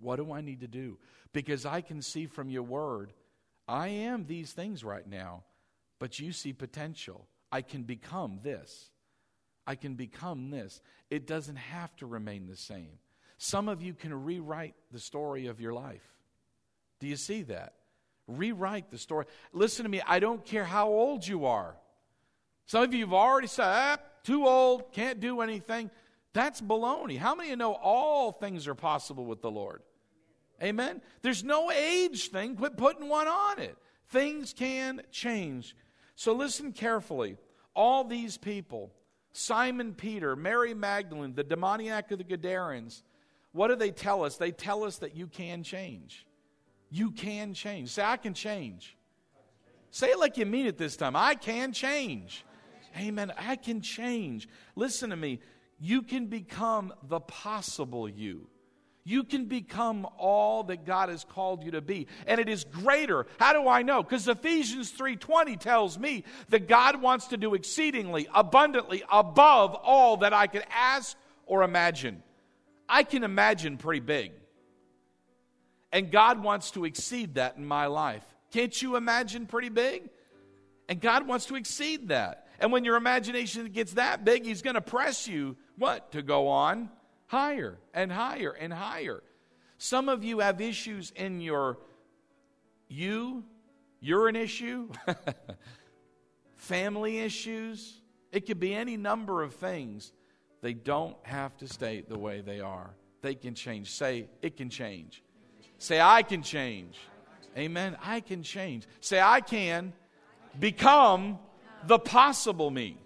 What 0.00 0.16
do 0.16 0.32
I 0.32 0.40
need 0.40 0.60
to 0.60 0.68
do? 0.68 0.98
Because 1.32 1.66
I 1.66 1.80
can 1.80 2.02
see 2.02 2.26
from 2.26 2.50
your 2.50 2.62
word, 2.62 3.12
I 3.68 3.88
am 3.88 4.26
these 4.26 4.52
things 4.52 4.82
right 4.82 5.06
now, 5.06 5.44
but 5.98 6.18
you 6.18 6.32
see 6.32 6.52
potential. 6.52 7.26
I 7.50 7.62
can 7.62 7.82
become 7.82 8.40
this. 8.42 8.90
I 9.66 9.76
can 9.76 9.94
become 9.94 10.50
this. 10.50 10.80
It 11.10 11.26
doesn't 11.26 11.56
have 11.56 11.94
to 11.96 12.06
remain 12.06 12.46
the 12.46 12.56
same. 12.56 12.98
Some 13.38 13.68
of 13.68 13.82
you 13.82 13.94
can 13.94 14.24
rewrite 14.24 14.74
the 14.90 14.98
story 14.98 15.46
of 15.46 15.60
your 15.60 15.72
life. 15.72 16.02
Do 16.98 17.06
you 17.06 17.16
see 17.16 17.42
that? 17.42 17.74
Rewrite 18.38 18.90
the 18.90 18.98
story. 18.98 19.26
Listen 19.52 19.84
to 19.84 19.88
me, 19.88 20.00
I 20.06 20.18
don't 20.18 20.44
care 20.44 20.64
how 20.64 20.88
old 20.88 21.26
you 21.26 21.46
are. 21.46 21.76
Some 22.66 22.84
of 22.84 22.94
you 22.94 23.04
have 23.04 23.12
already 23.12 23.48
said, 23.48 23.66
ah, 23.66 23.96
too 24.24 24.46
old, 24.46 24.92
can't 24.92 25.20
do 25.20 25.40
anything. 25.40 25.90
That's 26.32 26.60
baloney. 26.60 27.18
How 27.18 27.34
many 27.34 27.48
of 27.48 27.50
you 27.50 27.56
know 27.56 27.72
all 27.74 28.32
things 28.32 28.66
are 28.66 28.74
possible 28.74 29.24
with 29.24 29.42
the 29.42 29.50
Lord? 29.50 29.82
Amen? 30.62 31.02
There's 31.22 31.44
no 31.44 31.70
age 31.70 32.30
thing. 32.30 32.56
Quit 32.56 32.76
putting 32.76 33.08
one 33.08 33.26
on 33.26 33.58
it. 33.58 33.76
Things 34.08 34.54
can 34.56 35.02
change. 35.10 35.76
So 36.14 36.32
listen 36.32 36.72
carefully. 36.72 37.36
All 37.74 38.04
these 38.04 38.36
people, 38.38 38.92
Simon 39.32 39.94
Peter, 39.94 40.36
Mary 40.36 40.74
Magdalene, 40.74 41.34
the 41.34 41.42
demoniac 41.42 42.10
of 42.12 42.18
the 42.18 42.24
Gadarenes, 42.24 43.02
what 43.52 43.68
do 43.68 43.76
they 43.76 43.90
tell 43.90 44.24
us? 44.24 44.36
They 44.36 44.50
tell 44.50 44.84
us 44.84 44.98
that 44.98 45.16
you 45.16 45.26
can 45.26 45.62
change. 45.62 46.26
You 46.94 47.10
can 47.10 47.54
change. 47.54 47.88
Say, 47.88 48.04
I 48.04 48.18
can 48.18 48.34
change. 48.34 48.98
Say 49.90 50.08
it 50.08 50.18
like 50.18 50.36
you 50.36 50.44
mean 50.44 50.66
it 50.66 50.76
this 50.76 50.94
time. 50.94 51.16
I 51.16 51.34
can 51.34 51.72
change. 51.72 52.44
Amen. 52.98 53.32
I 53.38 53.56
can 53.56 53.80
change. 53.80 54.46
Listen 54.76 55.08
to 55.08 55.16
me. 55.16 55.40
You 55.80 56.02
can 56.02 56.26
become 56.26 56.92
the 57.08 57.18
possible 57.18 58.06
you. 58.06 58.46
You 59.04 59.24
can 59.24 59.46
become 59.46 60.06
all 60.18 60.64
that 60.64 60.84
God 60.84 61.08
has 61.08 61.24
called 61.24 61.64
you 61.64 61.70
to 61.70 61.80
be. 61.80 62.08
And 62.26 62.38
it 62.38 62.50
is 62.50 62.64
greater. 62.64 63.26
How 63.40 63.54
do 63.54 63.66
I 63.66 63.80
know? 63.80 64.02
Because 64.02 64.28
Ephesians 64.28 64.92
3:20 64.92 65.56
tells 65.56 65.98
me 65.98 66.24
that 66.50 66.68
God 66.68 67.00
wants 67.00 67.28
to 67.28 67.38
do 67.38 67.54
exceedingly 67.54 68.28
abundantly 68.34 69.02
above 69.10 69.74
all 69.74 70.18
that 70.18 70.34
I 70.34 70.46
could 70.46 70.66
ask 70.70 71.16
or 71.46 71.62
imagine. 71.62 72.22
I 72.86 73.02
can 73.02 73.24
imagine 73.24 73.78
pretty 73.78 74.00
big. 74.00 74.32
And 75.92 76.10
God 76.10 76.42
wants 76.42 76.70
to 76.72 76.84
exceed 76.84 77.34
that 77.34 77.56
in 77.56 77.66
my 77.66 77.86
life. 77.86 78.24
Can't 78.50 78.80
you 78.80 78.96
imagine 78.96 79.46
pretty 79.46 79.68
big? 79.68 80.08
And 80.88 81.00
God 81.00 81.26
wants 81.26 81.46
to 81.46 81.56
exceed 81.56 82.08
that. 82.08 82.48
And 82.58 82.72
when 82.72 82.84
your 82.84 82.96
imagination 82.96 83.66
gets 83.66 83.94
that 83.94 84.24
big, 84.24 84.44
He's 84.44 84.62
going 84.62 84.74
to 84.74 84.80
press 84.80 85.28
you, 85.28 85.56
what? 85.76 86.12
To 86.12 86.22
go 86.22 86.48
on 86.48 86.90
higher 87.26 87.78
and 87.94 88.12
higher 88.12 88.50
and 88.50 88.72
higher. 88.72 89.22
Some 89.78 90.08
of 90.08 90.22
you 90.22 90.40
have 90.40 90.60
issues 90.60 91.12
in 91.16 91.40
your 91.40 91.78
you, 92.88 93.42
you're 94.00 94.28
an 94.28 94.36
issue, 94.36 94.90
family 96.56 97.20
issues. 97.20 98.00
It 98.32 98.46
could 98.46 98.60
be 98.60 98.74
any 98.74 98.98
number 98.98 99.42
of 99.42 99.54
things. 99.54 100.12
They 100.60 100.74
don't 100.74 101.16
have 101.22 101.56
to 101.58 101.66
stay 101.66 102.04
the 102.06 102.18
way 102.18 102.42
they 102.42 102.60
are. 102.60 102.90
They 103.22 103.34
can 103.34 103.54
change. 103.54 103.90
Say, 103.90 104.28
it 104.42 104.56
can 104.56 104.68
change. 104.68 105.22
Say, 105.82 106.00
I 106.00 106.22
can 106.22 106.44
change. 106.44 106.96
Amen. 107.58 107.96
I 108.00 108.20
can 108.20 108.44
change. 108.44 108.86
Say, 109.00 109.20
I 109.20 109.40
can 109.40 109.92
become 110.60 111.40
the 111.88 111.98
possible 111.98 112.70
me. 112.70 112.98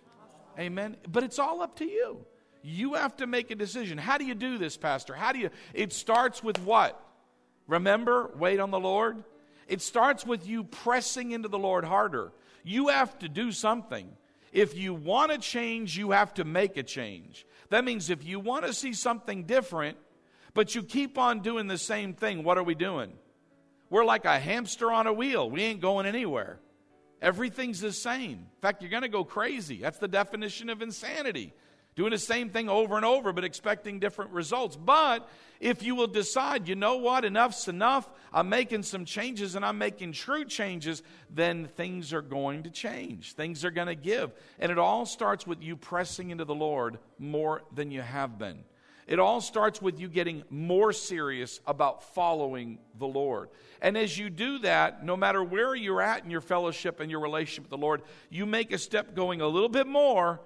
Amen. 0.59 0.99
But 1.11 1.25
it's 1.25 1.39
all 1.39 1.63
up 1.63 1.77
to 1.77 1.87
you. 1.87 2.19
You 2.63 2.93
have 2.93 3.17
to 3.17 3.27
make 3.27 3.51
a 3.51 3.55
decision. 3.55 3.97
How 3.97 4.19
do 4.19 4.27
you 4.27 4.35
do 4.35 4.59
this, 4.59 4.77
Pastor? 4.77 5.15
How 5.15 5.33
do 5.33 5.39
you? 5.39 5.49
It 5.73 5.95
starts 5.95 6.45
with 6.45 6.59
what? 6.59 7.03
Remember, 7.67 8.31
wait 8.37 8.61
on 8.61 8.71
the 8.71 8.79
Lord. 8.79 9.25
It 9.69 9.81
starts 9.81 10.27
with 10.27 10.47
you 10.47 10.63
pressing 10.63 11.31
into 11.31 11.49
the 11.49 11.59
Lord 11.59 11.87
harder. 11.87 12.31
You 12.63 12.89
have 12.89 13.19
to 13.21 13.29
do 13.31 13.53
something. 13.53 14.07
If 14.53 14.77
you 14.77 14.93
want 14.93 15.33
to 15.33 15.39
change, 15.39 15.97
you 15.97 16.11
have 16.11 16.35
to 16.35 16.45
make 16.45 16.77
a 16.77 16.83
change. 16.83 17.47
That 17.71 17.87
means 17.87 18.11
if 18.11 18.23
you 18.23 18.39
want 18.39 18.67
to 18.67 18.75
see 18.75 18.93
something 18.93 19.45
different, 19.45 19.97
but 20.57 20.75
you 20.75 20.83
keep 20.83 21.19
on 21.19 21.41
doing 21.41 21.69
the 21.69 21.79
same 21.79 22.15
thing, 22.15 22.43
what 22.43 22.59
are 22.59 22.63
we 22.65 22.75
doing? 22.75 23.13
We're 23.91 24.05
like 24.05 24.25
a 24.25 24.39
hamster 24.41 24.91
on 24.91 25.07
a 25.07 25.13
wheel. 25.13 25.49
We 25.49 25.63
ain't 25.63 25.81
going 25.81 26.07
anywhere. 26.07 26.59
Everything's 27.23 27.81
the 27.81 27.93
same. 27.93 28.33
In 28.33 28.61
fact, 28.61 28.83
you're 28.83 28.91
going 28.91 29.03
to 29.03 29.09
go 29.09 29.23
crazy. 29.23 29.77
That's 29.77 29.99
the 29.99 30.09
definition 30.09 30.69
of 30.71 30.83
insanity 30.83 31.53
doing 31.97 32.11
the 32.11 32.19
same 32.19 32.51
thing 32.51 32.69
over 32.69 32.97
and 32.97 33.05
over, 33.05 33.33
but 33.33 33.43
expecting 33.43 33.99
different 33.99 34.31
results. 34.31 34.77
But 34.77 35.29
if 35.61 35.83
you 35.83 35.95
will 35.95 36.07
decide, 36.07 36.69
you 36.69 36.75
know 36.75 36.99
what, 36.99 37.25
enough's 37.25 37.69
enough, 37.69 38.09
I'm 38.33 38.51
making 38.51 38.83
some 38.83 39.07
changes 39.07 39.55
and 39.55 39.65
I'm 39.65 39.79
making 39.79 40.13
true 40.13 40.45
changes, 40.45 41.03
then 41.31 41.69
things 41.69 42.13
are 42.13 42.23
going 42.23 42.65
to 42.65 42.71
change. 42.71 43.33
Things 43.33 43.65
are 43.65 43.71
going 43.71 43.87
to 43.87 43.95
give. 43.95 44.33
And 44.59 44.71
it 44.71 44.79
all 44.79 45.07
starts 45.07 45.47
with 45.47 45.63
you 45.63 45.77
pressing 45.77 46.31
into 46.31 46.45
the 46.45 46.55
Lord 46.55 46.99
more 47.19 47.63
than 47.75 47.91
you 47.91 48.03
have 48.03 48.39
been. 48.39 48.65
It 49.07 49.21
all 49.21 49.41
starts 49.41 49.81
with 49.81 50.01
you 50.01 50.09
getting 50.09 50.43
more 50.51 50.93
serious 50.93 51.61
about 51.67 52.03
following 52.15 52.79
the 52.99 53.07
Lord. 53.07 53.51
And 53.81 53.97
as 53.97 54.19
you 54.19 54.31
do 54.31 54.59
that, 54.61 55.05
no 55.05 55.17
matter 55.17 55.45
where 55.45 55.75
you're 55.77 56.03
at 56.03 56.25
in 56.25 56.31
your 56.31 56.41
fellowship 56.41 56.99
and 56.99 57.11
your 57.11 57.21
relationship 57.21 57.65
with 57.65 57.71
the 57.71 57.79
Lord, 57.79 58.03
you 58.31 58.47
make 58.47 58.73
a 58.73 58.79
step 58.79 59.15
going 59.15 59.41
a 59.41 59.47
little 59.47 59.69
bit 59.69 59.87
more 59.87 60.41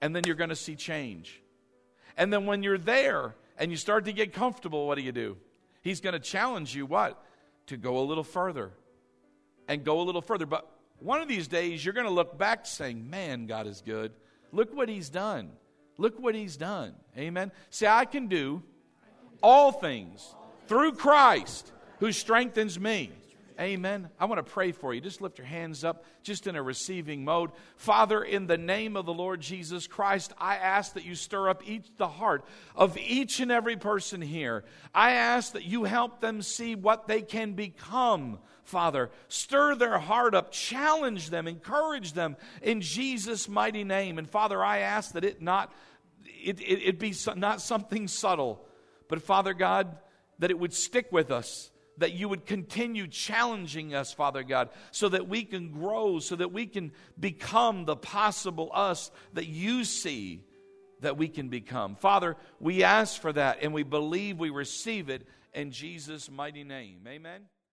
and 0.00 0.16
then 0.16 0.22
you're 0.24 0.36
going 0.36 0.50
to 0.50 0.56
see 0.56 0.76
change. 0.76 1.42
And 2.16 2.32
then 2.32 2.46
when 2.46 2.62
you're 2.62 2.78
there 2.78 3.34
and 3.58 3.70
you 3.70 3.76
start 3.76 4.06
to 4.06 4.12
get 4.12 4.32
comfortable, 4.32 4.86
what 4.86 4.96
do 4.96 5.04
you 5.04 5.12
do? 5.12 5.36
He's 5.82 6.00
going 6.00 6.14
to 6.14 6.20
challenge 6.20 6.74
you 6.74 6.86
what? 6.86 7.22
To 7.66 7.76
go 7.76 7.98
a 7.98 8.04
little 8.04 8.24
further 8.24 8.72
and 9.68 9.84
go 9.84 10.00
a 10.00 10.04
little 10.04 10.22
further. 10.22 10.46
But 10.46 10.70
one 11.00 11.20
of 11.20 11.28
these 11.28 11.48
days, 11.48 11.84
you're 11.84 11.94
going 11.94 12.06
to 12.06 12.12
look 12.12 12.38
back 12.38 12.64
saying, 12.64 13.08
Man, 13.10 13.46
God 13.46 13.66
is 13.66 13.82
good. 13.84 14.12
Look 14.52 14.74
what 14.74 14.88
He's 14.88 15.10
done. 15.10 15.50
Look 15.98 16.18
what 16.18 16.34
He's 16.34 16.56
done. 16.56 16.94
Amen. 17.16 17.52
Say, 17.70 17.86
I 17.86 18.04
can 18.04 18.26
do 18.28 18.62
all 19.42 19.72
things 19.72 20.34
through 20.66 20.92
Christ 20.92 21.72
who 22.00 22.12
strengthens 22.12 22.78
me. 22.78 23.12
Amen. 23.58 24.10
I 24.20 24.26
want 24.26 24.44
to 24.44 24.52
pray 24.52 24.72
for 24.72 24.92
you. 24.92 25.00
Just 25.00 25.22
lift 25.22 25.38
your 25.38 25.46
hands 25.46 25.82
up, 25.82 26.04
just 26.22 26.46
in 26.46 26.56
a 26.56 26.62
receiving 26.62 27.24
mode. 27.24 27.52
Father, 27.76 28.22
in 28.22 28.46
the 28.46 28.58
name 28.58 28.96
of 28.96 29.06
the 29.06 29.14
Lord 29.14 29.40
Jesus 29.40 29.86
Christ, 29.86 30.34
I 30.38 30.56
ask 30.56 30.92
that 30.92 31.06
you 31.06 31.14
stir 31.14 31.48
up 31.48 31.66
each 31.66 31.86
the 31.96 32.08
heart 32.08 32.44
of 32.74 32.98
each 32.98 33.40
and 33.40 33.50
every 33.50 33.76
person 33.76 34.20
here. 34.20 34.64
I 34.94 35.12
ask 35.12 35.52
that 35.52 35.64
you 35.64 35.84
help 35.84 36.20
them 36.20 36.42
see 36.42 36.74
what 36.74 37.08
they 37.08 37.22
can 37.22 37.54
become. 37.54 38.40
Father, 38.64 39.10
stir 39.28 39.74
their 39.74 39.98
heart 39.98 40.34
up, 40.34 40.50
challenge 40.52 41.30
them, 41.30 41.48
encourage 41.48 42.12
them 42.12 42.36
in 42.60 42.82
Jesus' 42.82 43.48
mighty 43.48 43.84
name. 43.84 44.18
And 44.18 44.28
Father, 44.28 44.62
I 44.62 44.78
ask 44.78 45.12
that 45.12 45.24
it 45.24 45.40
not 45.40 45.72
it, 46.46 46.60
it, 46.60 46.82
it 46.82 46.98
be 46.98 47.14
not 47.36 47.60
something 47.60 48.08
subtle, 48.08 48.64
but 49.08 49.22
Father 49.22 49.54
God, 49.54 49.98
that 50.38 50.50
it 50.50 50.58
would 50.58 50.72
stick 50.72 51.08
with 51.10 51.30
us 51.30 51.70
that 51.98 52.12
you 52.12 52.28
would 52.28 52.46
continue 52.46 53.06
challenging 53.06 53.94
us, 53.94 54.12
Father 54.12 54.42
God, 54.42 54.68
so 54.90 55.08
that 55.08 55.28
we 55.28 55.44
can 55.44 55.70
grow, 55.70 56.18
so 56.18 56.36
that 56.36 56.52
we 56.52 56.66
can 56.66 56.92
become 57.18 57.84
the 57.84 57.96
possible 57.96 58.70
us 58.74 59.10
that 59.32 59.46
you 59.46 59.84
see 59.84 60.44
that 61.00 61.16
we 61.16 61.28
can 61.28 61.48
become. 61.48 61.94
Father, 61.96 62.36
we 62.60 62.82
ask 62.82 63.20
for 63.20 63.32
that 63.32 63.58
and 63.62 63.72
we 63.72 63.82
believe 63.82 64.38
we 64.38 64.50
receive 64.50 65.08
it 65.08 65.26
in 65.52 65.70
Jesus' 65.70 66.30
mighty 66.30 66.64
name. 66.64 67.00
Amen. 67.06 67.42